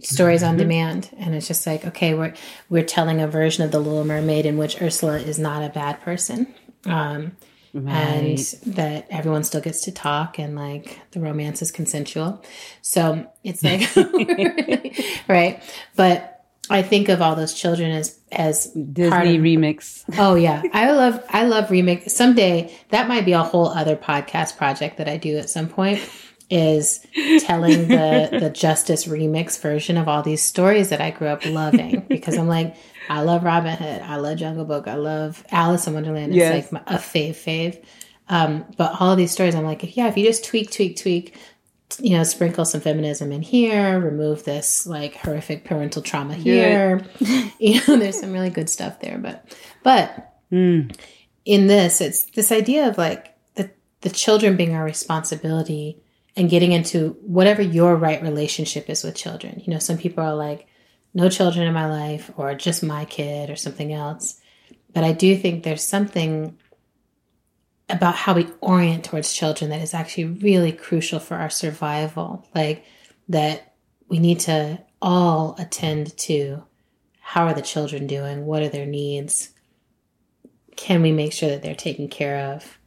[0.00, 2.32] stories on demand and it's just like okay we're
[2.68, 6.00] we're telling a version of the little mermaid in which ursula is not a bad
[6.00, 6.52] person
[6.86, 7.32] um
[7.74, 12.42] and that everyone still gets to talk and like the romance is consensual.
[12.82, 13.82] So it's like
[15.28, 15.62] right?
[15.94, 16.37] But
[16.70, 21.22] i think of all those children as as Disney of- remix Oh yeah, I love
[21.30, 22.10] I love remix.
[22.10, 26.00] Someday that might be a whole other podcast project that I do at some point.
[26.50, 27.06] Is
[27.46, 32.06] telling the the Justice remix version of all these stories that I grew up loving
[32.08, 32.74] because I'm like
[33.10, 36.32] I love Robin Hood, I love Jungle Book, I love Alice in Wonderland.
[36.32, 36.54] It's Yes.
[36.54, 37.84] like my, a fave fave.
[38.30, 41.34] Um, but all of these stories, I'm like, yeah, if you just tweak, tweak, tweak,
[42.00, 47.02] you know, sprinkle some feminism in here, remove this like horrific parental trauma here.
[47.58, 49.18] you know, there's some really good stuff there.
[49.18, 50.96] But but Mm.
[51.44, 53.70] in this, it's this idea of like the
[54.00, 56.00] the children being our responsibility
[56.36, 59.60] and getting into whatever your right relationship is with children.
[59.64, 60.66] You know, some people are like,
[61.12, 64.40] no children in my life, or just my kid, or something else.
[64.94, 66.56] But I do think there's something
[67.88, 72.46] about how we orient towards children that is actually really crucial for our survival.
[72.54, 72.84] Like
[73.28, 73.74] that
[74.08, 76.64] we need to all attend to
[77.20, 78.46] how are the children doing?
[78.46, 79.50] What are their needs?
[80.76, 82.78] Can we make sure that they're taken care of?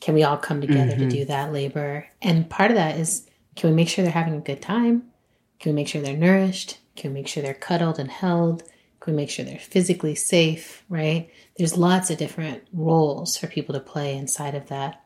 [0.00, 1.08] Can we all come together to mm-hmm.
[1.08, 2.06] do that labor?
[2.22, 5.10] And part of that is can we make sure they're having a good time?
[5.58, 6.78] Can we make sure they're nourished?
[6.96, 8.62] Can we make sure they're cuddled and held?
[9.00, 11.30] Can we make sure they're physically safe, right?
[11.56, 15.02] There's lots of different roles for people to play inside of that.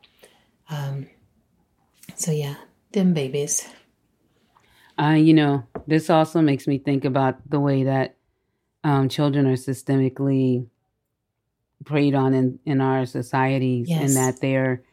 [0.69, 1.07] Um,
[2.15, 2.55] so, yeah,
[2.91, 3.67] them babies.
[4.99, 8.15] Uh, you know, this also makes me think about the way that
[8.83, 10.67] um, children are systemically
[11.85, 14.01] preyed on in, in our societies Yes.
[14.01, 14.83] and that they're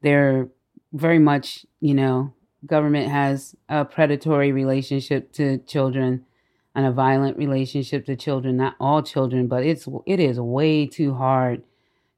[0.00, 0.48] they're
[0.92, 2.32] very much, you know,
[2.64, 6.24] government has a predatory relationship to children
[6.78, 11.12] and a violent relationship to children, not all children, but it's it is way too
[11.12, 11.64] hard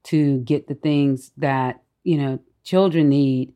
[0.02, 3.54] to get the things that, you know, children need.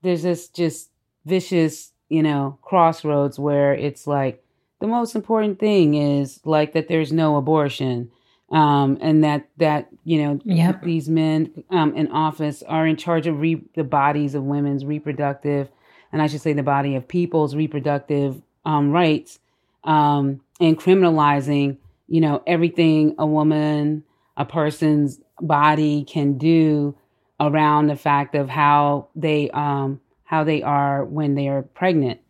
[0.00, 0.88] There's this just
[1.26, 4.42] vicious, you know, crossroads where it's like
[4.80, 8.10] the most important thing is like that there's no abortion
[8.50, 10.82] um, and that that you know Yep.
[10.82, 15.68] these men um, in office are in charge of re- the bodies of women's reproductive
[16.10, 19.40] and i should say the body of people's reproductive um, rights
[19.84, 21.76] um, and criminalizing
[22.08, 24.04] you know everything a woman
[24.36, 26.96] a person's body can do
[27.40, 32.20] around the fact of how they um, how they are when they are pregnant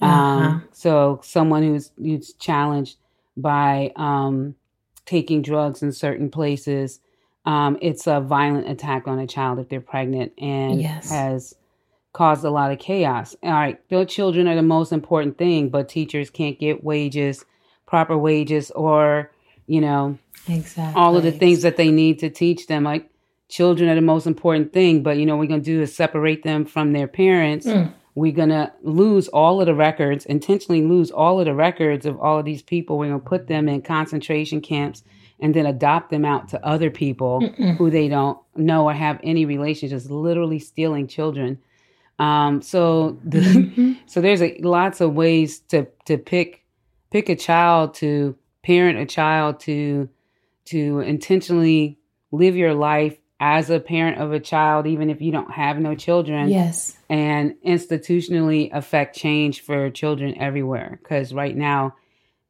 [0.00, 0.10] Uh-huh.
[0.12, 2.96] um, so someone who's who's challenged
[3.36, 4.54] by um,
[5.06, 7.00] taking drugs in certain places,
[7.46, 11.08] um, it's a violent attack on a child if they're pregnant and Yes.
[11.08, 11.54] has
[12.12, 13.34] caused a lot of chaos.
[13.42, 17.44] All right, the children are the most important thing, but teachers can't get wages,
[17.86, 19.30] proper wages, or
[19.66, 21.00] you know Exactly.
[21.00, 22.84] all of the things that they need to teach them.
[22.84, 23.08] Like
[23.48, 26.42] children are the most important thing, but you know, what we're gonna do is separate
[26.42, 27.66] them from their parents.
[27.66, 27.92] Mm.
[28.14, 32.38] We're gonna lose all of the records, intentionally lose all of the records of all
[32.38, 32.98] of these people.
[32.98, 35.02] We're gonna put them in concentration camps
[35.40, 37.40] and then adopt them out to other people
[37.78, 41.58] who they don't know or have any relationships, literally stealing children.
[42.18, 43.96] Um, so the, Mhm.
[44.06, 46.64] so there's a, lots of ways to to pick
[47.10, 50.08] pick a child to parent a child to
[50.66, 51.98] to intentionally
[52.30, 55.94] live your life as a parent of a child even if you don't have no
[55.96, 56.96] children Yes.
[57.10, 61.94] and institutionally affect change for children everywhere because right now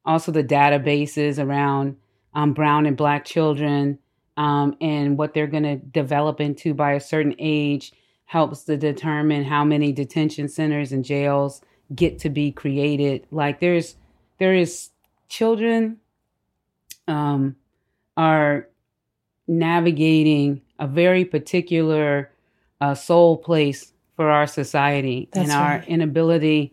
[0.05, 1.97] also the databases around
[2.35, 3.99] um, brown and black children
[4.37, 7.93] um, and what they're going to develop into by a certain age
[8.33, 11.61] helps to determine how many detention centers and jails
[11.95, 13.95] get to be created like there's
[14.39, 14.89] there is
[15.29, 15.99] children
[17.07, 17.55] um,
[18.17, 18.69] are
[19.47, 22.31] navigating a very particular
[22.81, 25.89] uh, soul place for our society That's and our right.
[25.89, 26.73] inability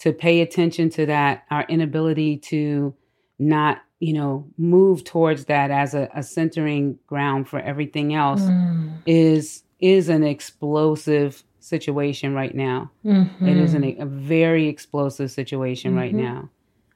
[0.00, 2.94] to pay attention to that, our inability to
[3.38, 8.98] not, you know, move towards that as a, a centering ground for everything else Mm.
[9.06, 12.90] is is an explosive situation right now.
[13.04, 13.28] Mhm.
[13.46, 16.22] It is an, a very explosive situation right Mhm.
[16.22, 16.48] now.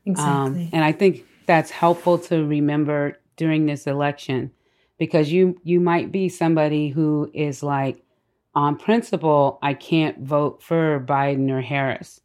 [0.04, 0.62] exactly.
[0.64, 4.50] Um, and I think that's helpful to remember during this election
[4.98, 8.02] because you you might be somebody who is like
[8.54, 12.20] on principle I can't vote for Biden or Harris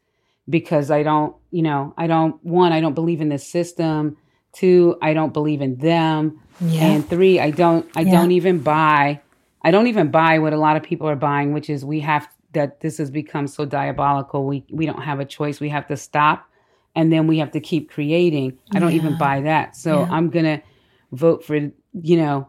[0.50, 4.18] because I don't, you know, I don't one I don't believe in this system,
[4.54, 6.82] two I don't believe in them, yeah.
[6.84, 8.12] and three I don't I Yeah.
[8.14, 9.22] don't even buy
[9.64, 12.28] I don't even buy what a lot of people are buying, which is we have
[12.54, 14.46] that this has become so diabolical.
[14.46, 15.60] We we don't have a choice.
[15.60, 16.50] We have to stop
[16.96, 18.58] and then we have to keep creating.
[18.74, 19.76] I don't even buy that.
[19.76, 20.08] So Yeah.
[20.12, 20.62] I'm gonna
[21.12, 22.48] vote for you know,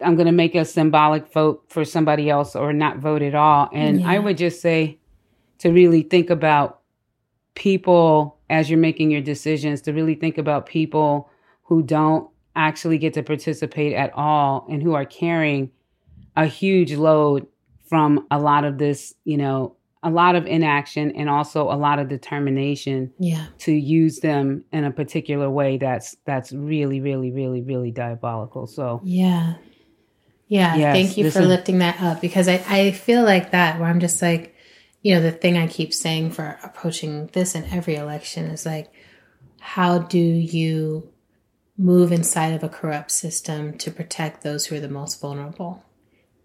[0.00, 3.68] I'm gonna make a symbolic vote for somebody else or not vote at all.
[3.72, 4.98] And I would just say
[5.58, 6.80] to really think about
[7.54, 11.30] people as you're making your decisions, to really think about people
[11.62, 15.70] who don't actually get to participate at all and who are carrying
[16.40, 17.46] a huge load
[17.88, 21.98] from a lot of this, you know, a lot of inaction and also a lot
[21.98, 23.46] of determination yeah.
[23.58, 29.02] to use them in a particular way that's that's really really really really diabolical so
[29.04, 29.56] Yeah.
[30.48, 30.74] Yeah.
[30.76, 33.90] Yes, thank you for is- lifting that up because I, I feel like that where
[33.90, 34.56] I'm just like,
[35.02, 38.90] you know, the thing I keep saying for approaching this in every election is like,
[39.60, 41.10] how do you
[41.76, 45.84] move inside of a corrupt system to protect those who are the most vulnerable?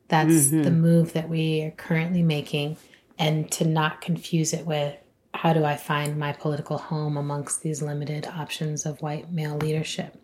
[0.08, 0.64] That's Mhm.
[0.64, 2.78] the move that we are currently making,
[3.18, 4.96] and to not confuse it with
[5.34, 10.16] how do I find my political home amongst these limited options of white male leadership?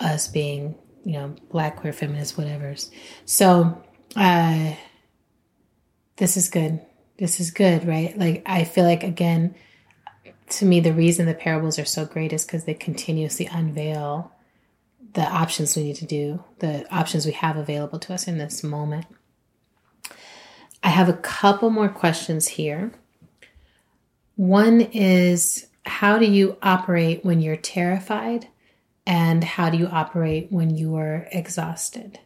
[0.00, 0.74] us being,
[1.04, 2.90] you know, black, queer, feminist, whatever's.
[3.24, 3.80] So,
[4.16, 4.72] uh,
[6.16, 6.80] this is good.
[7.18, 8.16] This is good, right?
[8.18, 9.54] Like, I feel like, again,
[10.50, 14.32] to me, the reason the parables are so great is because they continuously unveil
[15.14, 18.62] the options we need to do, the options we have available to us in this
[18.62, 19.06] moment.
[20.82, 22.92] I have a couple more questions here.
[24.36, 28.48] One is how do you operate when you're terrified?
[29.06, 32.18] And how do you operate when you are exhausted?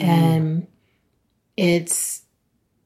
[0.00, 0.04] Mm.
[0.04, 0.66] And
[1.56, 2.22] it's,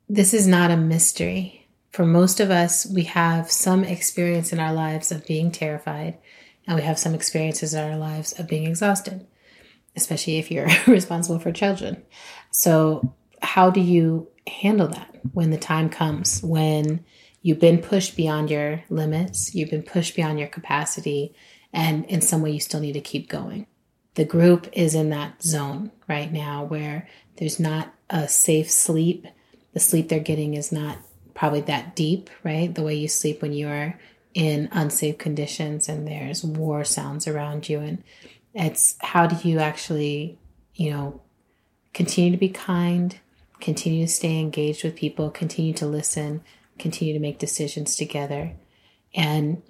[0.08, 1.65] this is not a mystery.
[1.96, 6.18] For most of us, we have some experience in our lives of being terrified,
[6.66, 9.26] and we have some experiences in our lives of being exhausted,
[9.96, 12.02] especially if you're responsible for children.
[12.50, 17.02] So, how do you handle that when the time comes when
[17.40, 21.34] you've been pushed beyond your limits, you've been pushed beyond your capacity,
[21.72, 23.66] and in some way you still need to keep going?
[24.16, 29.26] The group is in that zone right now where there's not a safe sleep.
[29.72, 30.98] The sleep they're getting is not
[31.36, 32.74] probably that deep, right?
[32.74, 34.00] The way you sleep when you are
[34.34, 37.78] in unsafe conditions and there's war sounds around you.
[37.78, 38.02] And
[38.54, 40.38] it's how do you actually,
[40.74, 41.20] you know,
[41.92, 43.18] continue to be kind,
[43.60, 46.42] continue to stay engaged with people, continue to listen,
[46.78, 48.54] continue to make decisions together.
[49.14, 49.62] And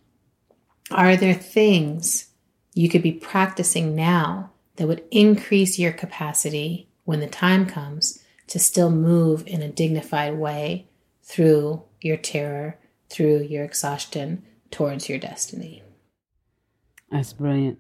[0.93, 2.29] are there things
[2.75, 8.61] you could be practicing now that would increase your capacity when the time comes to
[8.61, 10.87] still move in a dignified way
[11.27, 12.79] through your terror,
[13.11, 15.83] through your exhaustion towards your destiny?
[17.11, 17.79] That's brilliant.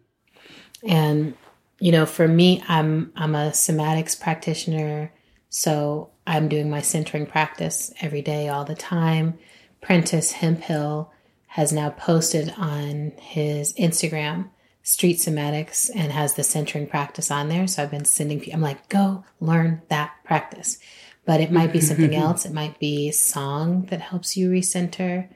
[0.86, 1.34] And
[1.78, 5.12] you know, for me, I'm I'm a somatics practitioner,
[5.48, 9.38] so I'm doing my centering practice every day, all the time.
[9.82, 11.12] Prentis Hemphill
[11.48, 14.50] has now posted on his Instagram
[14.82, 17.66] street somatics and has the centering practice on there.
[17.66, 20.78] So I've been sending people, I'm like, go learn that practice.
[21.26, 22.46] But it might be something else.
[22.46, 25.28] It might be song that helps you recenter.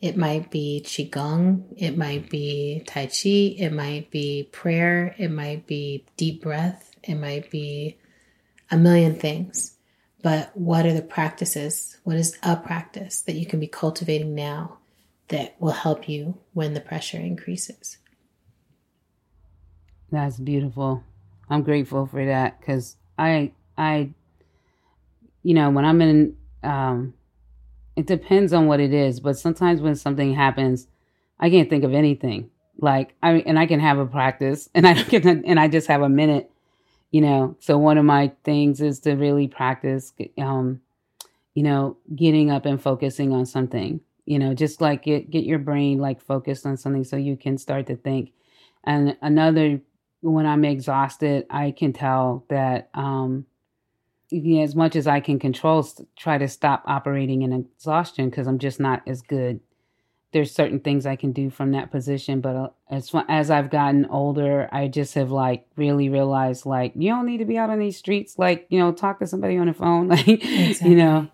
[0.00, 1.64] It might be Qigong.
[1.76, 3.54] It might be Tai Chi.
[3.58, 5.14] It might be prayer.
[5.18, 6.90] It might be deep breath.
[7.02, 7.98] It might be
[8.70, 9.76] a million things.
[10.22, 11.98] But what are the practices?
[12.04, 14.78] What is a practice that you can be cultivating now
[15.28, 17.98] that will help you when the pressure increases?
[20.10, 21.04] That's beautiful.
[21.48, 24.10] I'm grateful for that because I, I,
[25.46, 27.14] you know, when I'm in, um,
[27.94, 30.88] it depends on what it is, but sometimes when something happens,
[31.38, 32.50] I can't think of anything.
[32.80, 36.02] Like I, and I can have a practice, and I can, and I just have
[36.02, 36.50] a minute,
[37.12, 37.56] you know.
[37.60, 40.80] So one of my things is to really practice, um,
[41.54, 44.00] you know, getting up and focusing on something.
[44.24, 47.56] You know, just like get get your brain like focused on something so you can
[47.56, 48.32] start to think.
[48.82, 49.80] And another
[50.22, 53.46] when I'm exhausted, I can tell that um,
[54.30, 58.58] yeah, as much as I can control, try to stop operating in exhaustion because I'm
[58.58, 59.60] just not as good.
[60.32, 64.06] There's certain things I can do from that position, but uh, as as I've gotten
[64.06, 67.78] older, I just have like really realized like you don't need to be out on
[67.78, 70.90] these streets, like you know, talk to somebody on the phone, like exactly.
[70.90, 71.28] you know,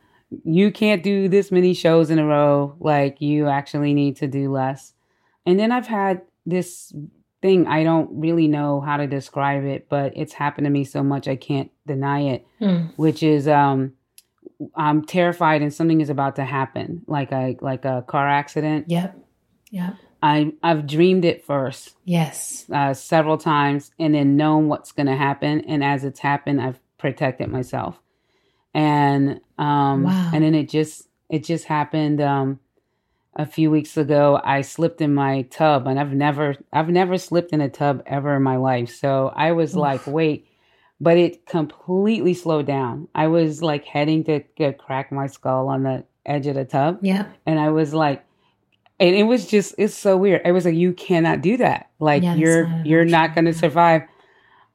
[0.44, 2.76] you can't do this many shows in a row.
[2.78, 4.92] Like you actually need to do less.
[5.46, 6.92] And then I've had this
[7.42, 7.66] thing.
[7.66, 11.28] I don't really know how to describe it, but it's happened to me so much
[11.28, 12.46] I can't deny it.
[12.60, 12.92] Mm.
[12.96, 13.92] Which is um
[14.76, 18.86] I'm terrified and something is about to happen, like a like a car accident.
[18.88, 19.18] Yep.
[19.70, 19.94] Yep.
[20.22, 21.96] I I've dreamed it first.
[22.04, 22.64] Yes.
[22.72, 26.80] Uh, several times and then known what's going to happen and as it's happened I've
[26.96, 28.00] protected myself.
[28.72, 30.30] And um wow.
[30.32, 32.60] and then it just it just happened um
[33.34, 37.52] a few weeks ago I slipped in my tub and I've never I've never slipped
[37.52, 38.94] in a tub ever in my life.
[38.94, 39.80] So I was Oof.
[39.80, 40.46] like, wait,
[41.00, 43.08] but it completely slowed down.
[43.14, 46.98] I was like heading to, to crack my skull on the edge of the tub.
[47.02, 47.26] Yeah.
[47.46, 48.24] And I was like
[49.00, 50.42] and it was just it's so weird.
[50.44, 51.90] It was like you cannot do that.
[51.98, 54.02] Like yeah, you're not you're not going to survive.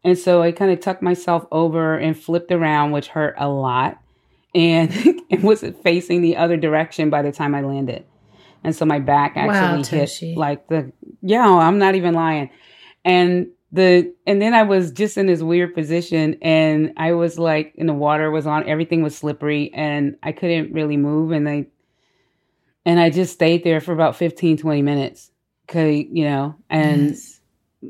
[0.03, 4.01] And so I kind of tucked myself over and flipped around, which hurt a lot.
[4.55, 4.91] And
[5.29, 8.05] it was facing the other direction by the time I landed
[8.63, 10.91] and so my back actually wow, hit like the
[11.21, 12.49] yeah i'm not even lying
[13.05, 17.73] and the and then i was just in this weird position and i was like
[17.77, 21.65] and the water was on everything was slippery and i couldn't really move and i
[22.85, 25.31] and i just stayed there for about 15 20 minutes
[25.67, 27.39] cause you know and yes.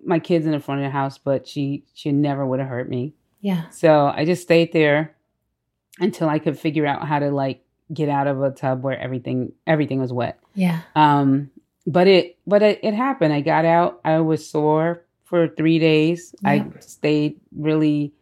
[0.03, 2.89] my kids in the front of the house but she she never would have hurt
[2.89, 5.15] me yeah so i just stayed there
[5.99, 7.63] until i could figure out how to like
[7.93, 10.39] get out of a tub where everything everything was wet.
[10.57, 10.81] Yeah.
[10.95, 11.51] Um
[11.85, 13.31] but it but it, it happened.
[13.31, 14.01] I got out.
[14.03, 16.33] I was sore for 3 days.
[16.43, 18.13] I stayed really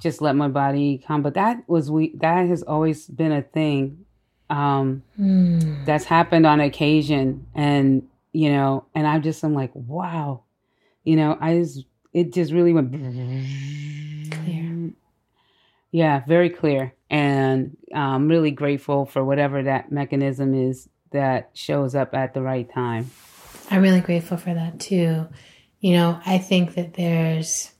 [0.00, 4.04] just let my body come but that was we that has always been a thing
[4.50, 5.84] um mm.
[5.86, 10.42] that's happened on occasion and you know and I'm just I'm like wow.
[11.04, 12.92] You know, I just it just really went
[14.32, 14.92] clear.
[15.92, 22.14] Yeah, very clear and I'm really grateful for whatever that mechanism is that shows up
[22.14, 23.10] at the right time.
[23.70, 25.26] I'm really grateful for that too.
[25.80, 27.70] You know, I think that there's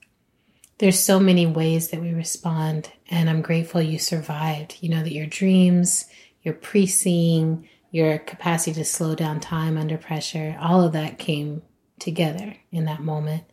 [0.77, 4.77] there's so many ways that we respond and I'm grateful you survived.
[4.81, 6.05] You know that your dreams,
[6.41, 11.61] your pre-seeing, your capacity to slow down time under pressure, all of that came
[11.99, 13.43] together in that moment.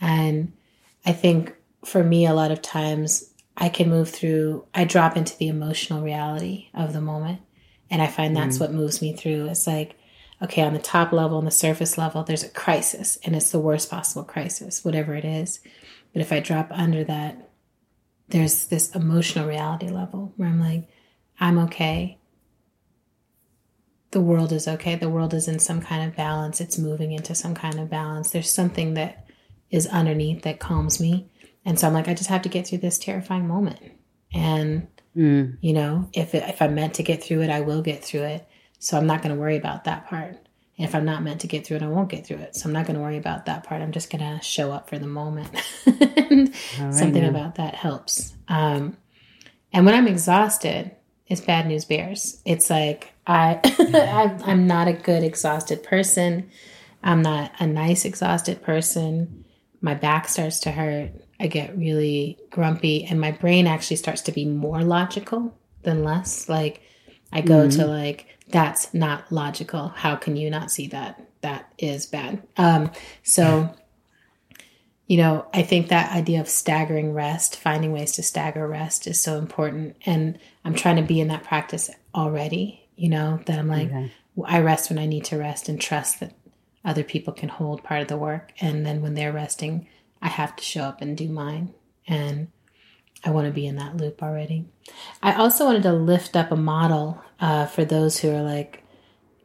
[0.00, 0.52] And
[1.04, 1.54] I think
[1.84, 6.02] for me a lot of times I can move through I drop into the emotional
[6.02, 7.40] reality of the moment
[7.90, 8.60] and I find that's mm.
[8.60, 9.46] what moves me through.
[9.46, 9.96] It's like
[10.42, 13.58] okay, on the top level, on the surface level, there's a crisis and it's the
[13.58, 15.60] worst possible crisis, whatever it is.
[16.12, 17.50] But if I drop under that,
[18.28, 20.88] there's this emotional reality level where I'm like,
[21.40, 22.18] I'm okay.
[24.10, 24.94] The world is okay.
[24.94, 26.60] The world is in some kind of balance.
[26.60, 28.30] It's moving into some kind of balance.
[28.30, 29.26] There's something that
[29.70, 31.30] is underneath that calms me.
[31.64, 33.80] And so I'm like, I just have to get through this terrifying moment.
[34.32, 35.56] And, mm.
[35.60, 38.22] you know, if, it, if I'm meant to get through it, I will get through
[38.22, 38.46] it.
[38.78, 40.36] So I'm not going to worry about that part.
[40.76, 42.56] And if I'm not meant to get through it, I won't get through it.
[42.56, 43.80] So I'm not going to worry about that part.
[43.80, 45.48] I'm just going to show up for the moment.
[45.84, 48.34] Something about that helps.
[48.48, 48.96] Um,
[49.72, 50.90] and when I'm exhausted,
[51.26, 52.40] it's bad news bears.
[52.44, 53.60] It's like I,
[54.44, 56.50] I'm not a good exhausted person.
[57.02, 59.44] I'm not a nice exhausted person.
[59.80, 61.10] My back starts to hurt.
[61.40, 66.48] I get really grumpy, and my brain actually starts to be more logical than less.
[66.48, 66.82] Like
[67.32, 67.80] I go mm-hmm.
[67.80, 69.88] to like that's not logical.
[69.88, 71.20] How can you not see that?
[71.40, 72.42] That is bad.
[72.56, 72.90] Um,
[73.22, 73.74] so,
[75.06, 79.20] you know, I think that idea of staggering rest, finding ways to stagger rest is
[79.20, 79.96] so important.
[80.06, 84.12] And I'm trying to be in that practice already, you know, that I'm like, okay.
[84.44, 86.32] I rest when I need to rest and trust that
[86.84, 88.52] other people can hold part of the work.
[88.60, 89.88] And then when they're resting,
[90.24, 91.74] I have to show up and do mine.
[92.08, 92.48] And
[93.24, 94.66] I want to be in that loop already.
[95.22, 98.82] I also wanted to lift up a model uh, for those who are like,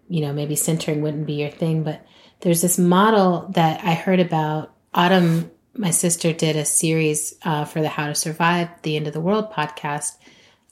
[0.07, 2.05] you know, maybe centering wouldn't be your thing, but
[2.41, 4.73] there's this model that I heard about.
[4.93, 9.13] Autumn, my sister, did a series uh, for the How to Survive the End of
[9.13, 10.13] the World podcast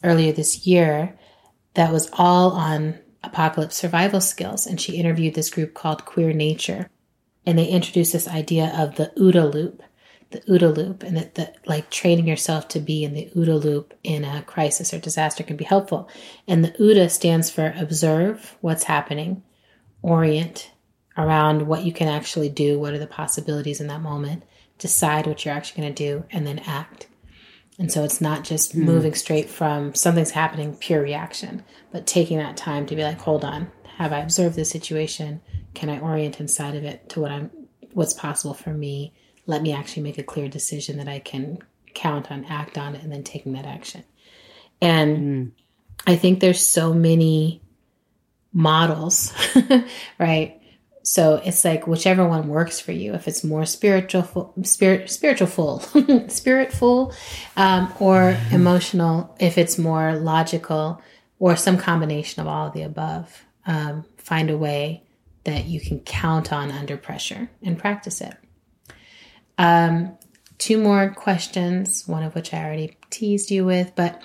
[0.03, 1.18] earlier this year
[1.74, 4.66] that was all on apocalypse survival skills.
[4.66, 6.89] And she interviewed this group called Queer Nature.
[7.45, 9.84] And they introduced this idea of the OODA loop
[10.32, 13.93] the OODA loop and that, that like training yourself to be in the OODA loop
[14.03, 16.09] in a crisis or disaster can be helpful.
[16.47, 19.43] And the OODA stands for observe what's happening,
[20.01, 20.71] orient
[21.17, 24.43] around what you can actually do, what are the possibilities in that moment,
[24.78, 27.07] decide what you're actually going to do, and then act.
[27.80, 28.84] And so it's not just mm.
[28.84, 33.45] moving straight from something's happening, pure reaction, but taking that time to be like, hold
[33.45, 35.41] on, have I observed this situation?
[35.73, 37.51] Can I orient inside of it to what I'm,
[37.93, 39.13] what's possible for me?
[39.48, 41.60] Let me actually make a clear decision that I can
[41.93, 44.04] count on, act on it, and then taking that action.
[44.82, 45.52] And mm.
[46.06, 47.62] I think there's so many
[48.54, 49.34] models,
[50.20, 50.62] right?
[51.02, 53.14] So it's like whichever one works for you.
[53.14, 55.80] If it's more spiritual, spirit, spiritual full,
[56.28, 57.16] spiritful,
[57.56, 58.56] um, or mm-hmm.
[58.56, 59.36] emotional.
[59.39, 61.02] If it's more logical,
[61.39, 63.45] or some combination of all of the above.
[63.66, 65.04] Um, find a way
[65.43, 68.36] that you can count on under pressure and practice it.
[69.58, 70.18] Um,
[70.58, 74.22] two more questions, one of which I already teased you with, but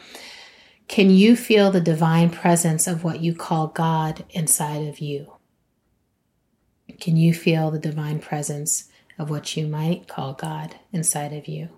[0.89, 5.33] can you feel the divine presence of what you call God inside of you?
[7.01, 11.71] Can you feel the divine presence of what you might call God inside of you?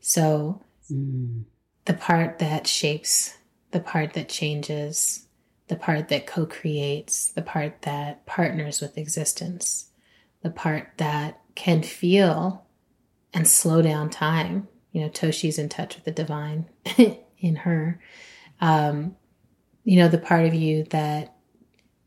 [0.00, 1.44] So, mm.
[1.84, 3.38] the part that shapes,
[3.70, 5.26] the part that changes,
[5.68, 9.88] the part that co creates, the part that partners with existence,
[10.42, 12.66] the part that can feel
[13.32, 14.68] and slow down time.
[14.92, 16.66] You know, Toshi's in touch with the divine
[17.38, 18.00] in her.
[18.60, 19.16] Um,
[19.84, 21.34] you know, the part of you that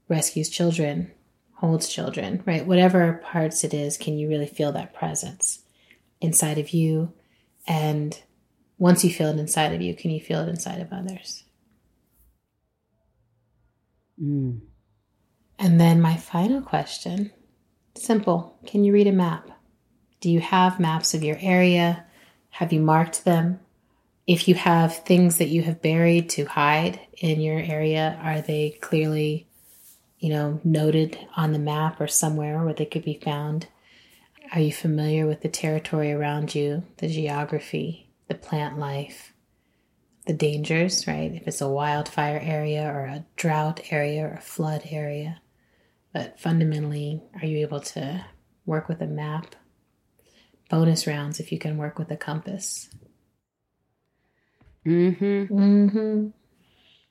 [0.07, 1.11] rescues children,
[1.55, 2.65] holds children, right?
[2.65, 5.63] Whatever parts it is, can you really feel that presence
[6.21, 7.13] inside of you?
[7.67, 8.19] And
[8.77, 11.43] once you feel it inside of you, can you feel it inside of others?
[14.21, 14.61] Mm.
[15.57, 17.31] And then my final question
[17.95, 18.57] simple.
[18.65, 19.49] Can you read a map?
[20.25, 22.03] Do you have maps of your area?
[22.49, 23.59] Have you marked them?
[24.25, 28.71] If you have things that you have buried to hide in your area, are they
[28.81, 29.45] clearly,
[30.17, 33.67] you know, noted on the map or somewhere where they could be found?
[34.51, 39.31] Are you familiar with the territory around you, the geography, the plant life,
[40.25, 41.35] the dangers, right?
[41.35, 45.39] If it's a wildfire area or a drought area or a flood area.
[46.13, 48.25] But fundamentally, are you able to
[48.65, 49.55] work with a map
[50.69, 52.89] bonus rounds if you can work with a compass.
[54.85, 55.53] Mm-hmm.
[55.53, 56.27] Mm-hmm.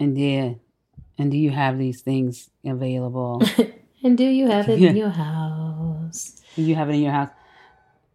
[0.01, 0.55] And yeah,
[1.19, 3.43] And do you have these things available?
[4.03, 4.91] and do you have it Yeah.
[4.91, 6.41] in your house?
[6.57, 7.31] do you have it in your house?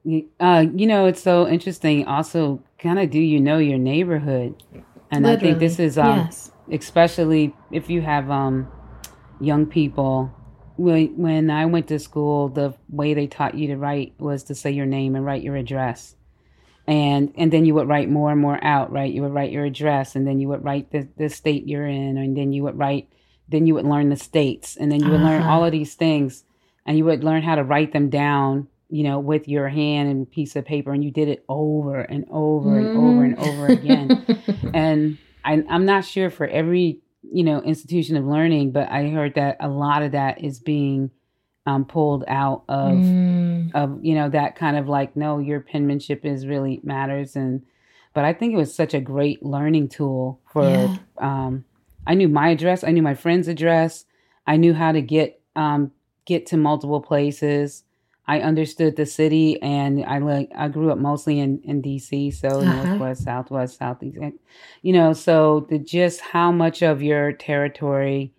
[0.03, 2.05] You- Uh, you know, it's so interesting.
[2.07, 4.55] Also, kind of do you know your neighborhood?
[5.11, 6.51] And I think this is um, yes.
[6.71, 8.67] especially if you have um,
[9.41, 10.31] young people.
[10.79, 14.55] When when I went to school, the way they taught you to write was to
[14.55, 16.15] say your name and write your address,
[16.87, 18.91] and and then you would write more and more out.
[18.91, 21.85] Right, you would write your address, and then you would write the the state you're
[21.87, 23.09] in, and then you would write.
[23.49, 25.51] Then you would learn the states, and then you would learn Uh-huh.
[25.51, 26.43] all of these things,
[26.85, 28.67] and you would learn how to write them down.
[28.91, 32.25] You know, with your hand and piece of paper, and you did it over and
[32.31, 34.25] over and over and over again
[34.73, 36.99] and I, I'm not sure for every
[37.31, 41.11] you know institution of learning, but I heard that a lot of that is being
[41.65, 46.25] um, pulled out of Mm, of you know that kind of like no, your penmanship
[46.25, 47.63] is really matters, and
[48.13, 50.69] but I think it was such a great learning tool for.
[50.69, 50.87] Yeah.
[51.19, 51.65] Um,
[52.07, 54.05] I knew my address, I knew my friend's address,
[54.47, 55.91] I knew how to get um,
[56.25, 57.83] get to multiple places.
[58.29, 62.47] I understood the city, and I like I grew up mostly in in DC, so
[62.61, 62.75] Uh-huh.
[62.75, 64.17] northwest, southwest, southeast,
[64.83, 65.13] you know.
[65.13, 68.31] So the just how much of your territory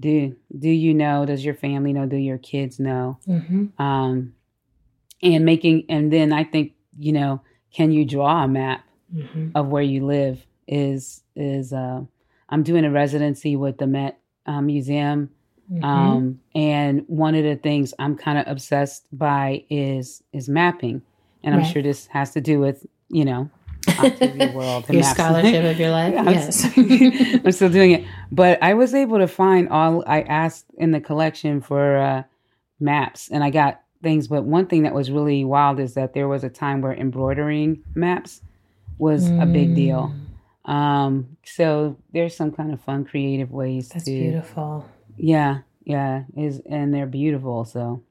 [0.00, 1.24] do do you know?
[1.26, 2.06] Does your family know?
[2.06, 3.18] Do your kids know?
[3.26, 3.70] mhm.
[3.78, 4.34] Um,
[5.22, 7.40] and making and then I think you know,
[7.72, 8.84] can you draw a map
[9.14, 9.52] Mhm.
[9.54, 10.44] of where you live?
[10.66, 12.00] Is is uh,
[12.48, 15.30] I'm doing a residency with the Met uh, Museum
[15.72, 15.84] Mhm.
[15.84, 21.02] um, and one of the things I'm kind of obsessed by is is mapping,
[21.42, 21.70] and I'm Right.
[21.72, 23.50] sure this has to do with you know
[23.98, 25.10] Octavia World your maps.
[25.18, 26.14] scholarship of your life.
[26.18, 26.64] I'm yes.
[26.64, 30.90] s- I'm still doing it, but I was able to find all I asked in
[30.92, 32.22] the collection for uh,
[32.80, 34.28] maps, and I got things.
[34.28, 37.82] But one thing that was really wild is that there was a time where embroidering
[37.94, 38.40] maps
[38.98, 40.14] was a big deal.
[40.66, 44.84] Mm, Um, so there's some kind of fun, creative ways That's to beautiful.
[45.16, 47.64] Yeah, yeah, is and they're beautiful.
[47.64, 48.02] So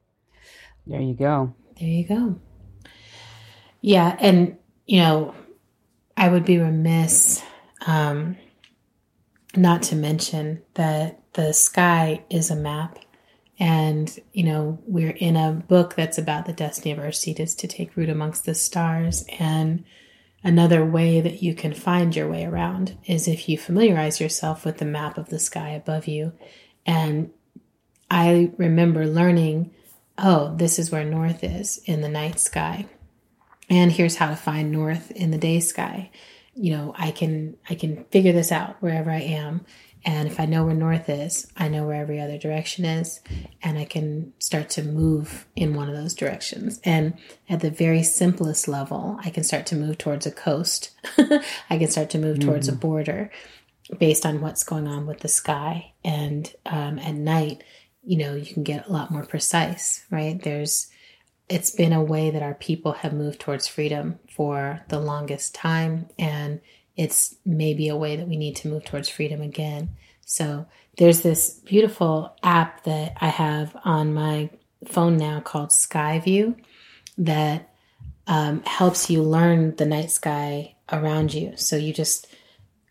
[0.87, 1.53] there you go.
[1.79, 2.39] There you go.
[3.81, 5.35] Yeah, and you know,
[6.17, 7.43] I would be remiss
[7.85, 8.37] um,
[9.55, 12.99] not to mention that the sky is a map,
[13.59, 17.55] and you know, we're in a book that's about the destiny of our seed is
[17.55, 19.83] to take root amongst the stars, and
[20.43, 24.77] another way that you can find your way around is if you familiarize yourself with
[24.77, 26.31] the map of the sky above you,
[26.85, 27.31] and
[28.09, 29.71] I remember learning
[30.17, 32.85] oh, this is where north is in the night sky.
[33.69, 36.11] And here's how to find north in the day sky.
[36.53, 39.65] You know, I can I can figure this out wherever I am.
[40.07, 43.21] And if I know where north is, I know where every other direction is,
[43.63, 46.79] and I can start to move in one of those directions.
[46.83, 47.15] And
[47.49, 50.91] at the very simplest level, I can start to move towards a coast.
[51.17, 52.81] I can start to move towards a mm-hmm.
[52.81, 53.31] border
[53.97, 55.93] based on what's going on with the sky.
[56.05, 57.63] And um, at night,
[58.03, 60.39] you know, you can get a lot more precise, right?
[60.41, 60.87] There's,
[61.49, 66.07] it's been a way that our people have moved towards freedom for the longest time.
[66.19, 66.61] And
[66.95, 69.89] it's maybe a way that we need to move towards freedom again.
[70.25, 74.51] So there's this beautiful app that I have on my
[74.85, 76.55] phone now called Skyview
[77.17, 77.73] that
[78.27, 81.53] um, helps you learn the night sky around you.
[81.57, 82.27] So you just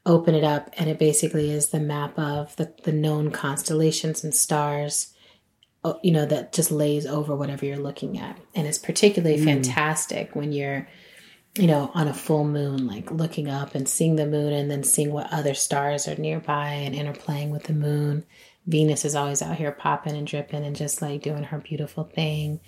[0.06, 4.34] open it up and it basically is the map of the, the known constellations and
[4.34, 5.14] stars
[6.02, 8.38] you know that just lays over whatever you're looking at.
[8.54, 10.88] And it's particularly fantastic when you're
[11.58, 14.82] you know on a full moon like looking up and seeing the moon and then
[14.82, 18.24] seeing what other stars are nearby and interplaying with the moon.
[18.66, 22.60] Venus is always out here popping and dripping and just like doing her beautiful thing.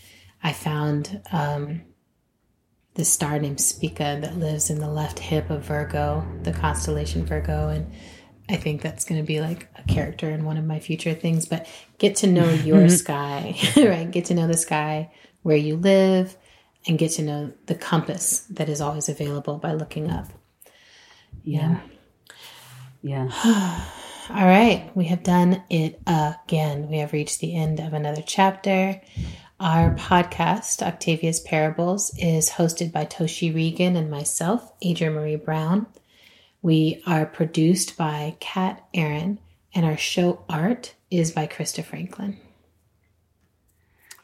[0.42, 1.82] I found um
[2.96, 7.68] this star named Spica that lives in the left hip of Virgo, the constellation Virgo.
[7.68, 7.92] And
[8.48, 11.46] I think that's going to be like a character in one of my future things.
[11.46, 11.66] But
[11.98, 14.10] get to know your sky, right?
[14.10, 16.36] Get to know the sky where you live
[16.86, 20.26] and get to know the compass that is always available by looking up.
[21.44, 21.80] Yeah.
[23.02, 23.30] Yeah.
[24.28, 26.88] All right, we have done it again.
[26.88, 29.00] We have reached the end of another chapter.
[29.58, 35.86] Our podcast, Octavia's Parables, is hosted by Toshi Reagon and myself, Adrienne Maree Brown.
[36.60, 39.38] We are produced by Kat Aaron,
[39.74, 42.36] and our show art is by Krista Franklin.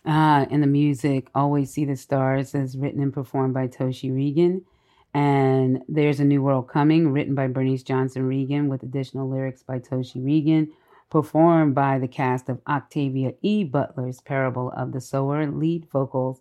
[0.05, 4.64] Ah, and the music, Always See the Stars, is written and performed by Toshi Reagon.
[5.14, 9.78] And There's a New World Coming, written by Bernice Johnson Reagon, with additional lyrics by
[9.78, 10.68] Toshi Reagon,
[11.13, 13.65] performed by the cast of Octavia E.
[13.65, 16.41] Butler's Parable of the Sower, lead vocals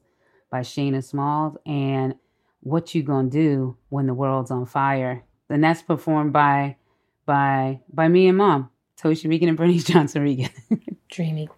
[0.49, 2.15] by Shayna Smalls, and
[2.61, 5.25] What You Gonna Do When the World's on Fire.
[5.49, 6.77] And that's performed by
[7.25, 10.49] by by me and mom, Toshi Reagon and Bernice Johnson Reagon.
[11.09, 11.49] Dreamy.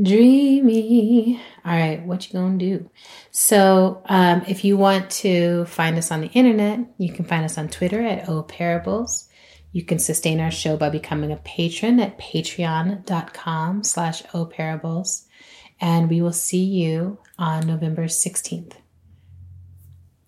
[0.00, 1.40] Dreamy.
[1.64, 2.90] All right, what you gonna do?
[3.30, 7.56] So, um, if you want to find us on the internet, you can find us
[7.56, 9.30] on Twitter at O Parables.
[9.72, 15.26] You can sustain our show by becoming a patron at patreon.com slash O Parables.
[15.80, 18.74] And we will see you on November 16th.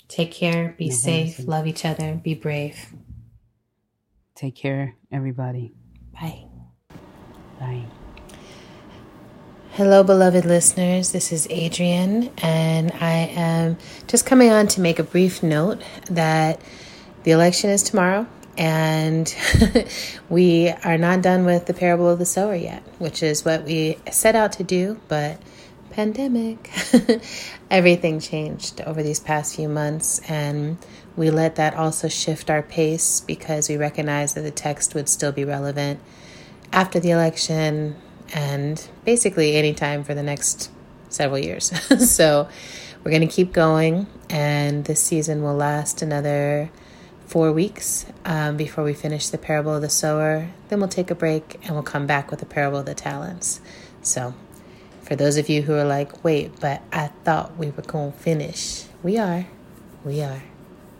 [0.08, 2.94] Take care, be safe, love each other, be brave.
[4.34, 5.74] Take care, everybody.
[6.12, 6.46] Bye.
[7.60, 7.84] Bye.
[9.72, 11.12] Hello, beloved listeners.
[11.12, 13.76] This is Adrienne, and I am
[14.06, 16.60] just coming on to make a brief note that
[17.24, 18.26] the election is tomorrow,
[18.56, 19.34] and
[20.28, 23.98] we are not done with the parable of the sower yet, which is what we
[24.10, 25.38] set out to do, but
[25.90, 26.70] pandemic,
[27.70, 30.78] everything changed over these past few months, and
[31.16, 35.32] we let that also shift our pace because we recognized that the text would still
[35.32, 36.00] be relevant
[36.72, 37.94] after the election
[38.34, 40.70] and basically anytime for the next
[41.08, 41.66] several years.
[42.10, 42.48] so
[43.02, 46.70] we're going to keep going, and this season will last another
[47.34, 50.48] four weeks um, before we finish the parable of the sower.
[50.68, 53.60] Then we'll take a break and we'll come back with the parable of the talents.
[54.02, 54.34] So,
[55.02, 58.18] for those of you who are like, wait, but I thought we were going to
[58.18, 59.48] finish, we are.
[60.04, 60.44] We are.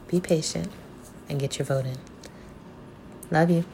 [0.09, 0.73] Be patient
[1.29, 1.99] and get your vote in.
[3.31, 3.65] Love you.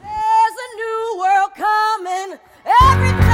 [0.00, 2.38] There's a new world coming.
[2.80, 3.26] Everything.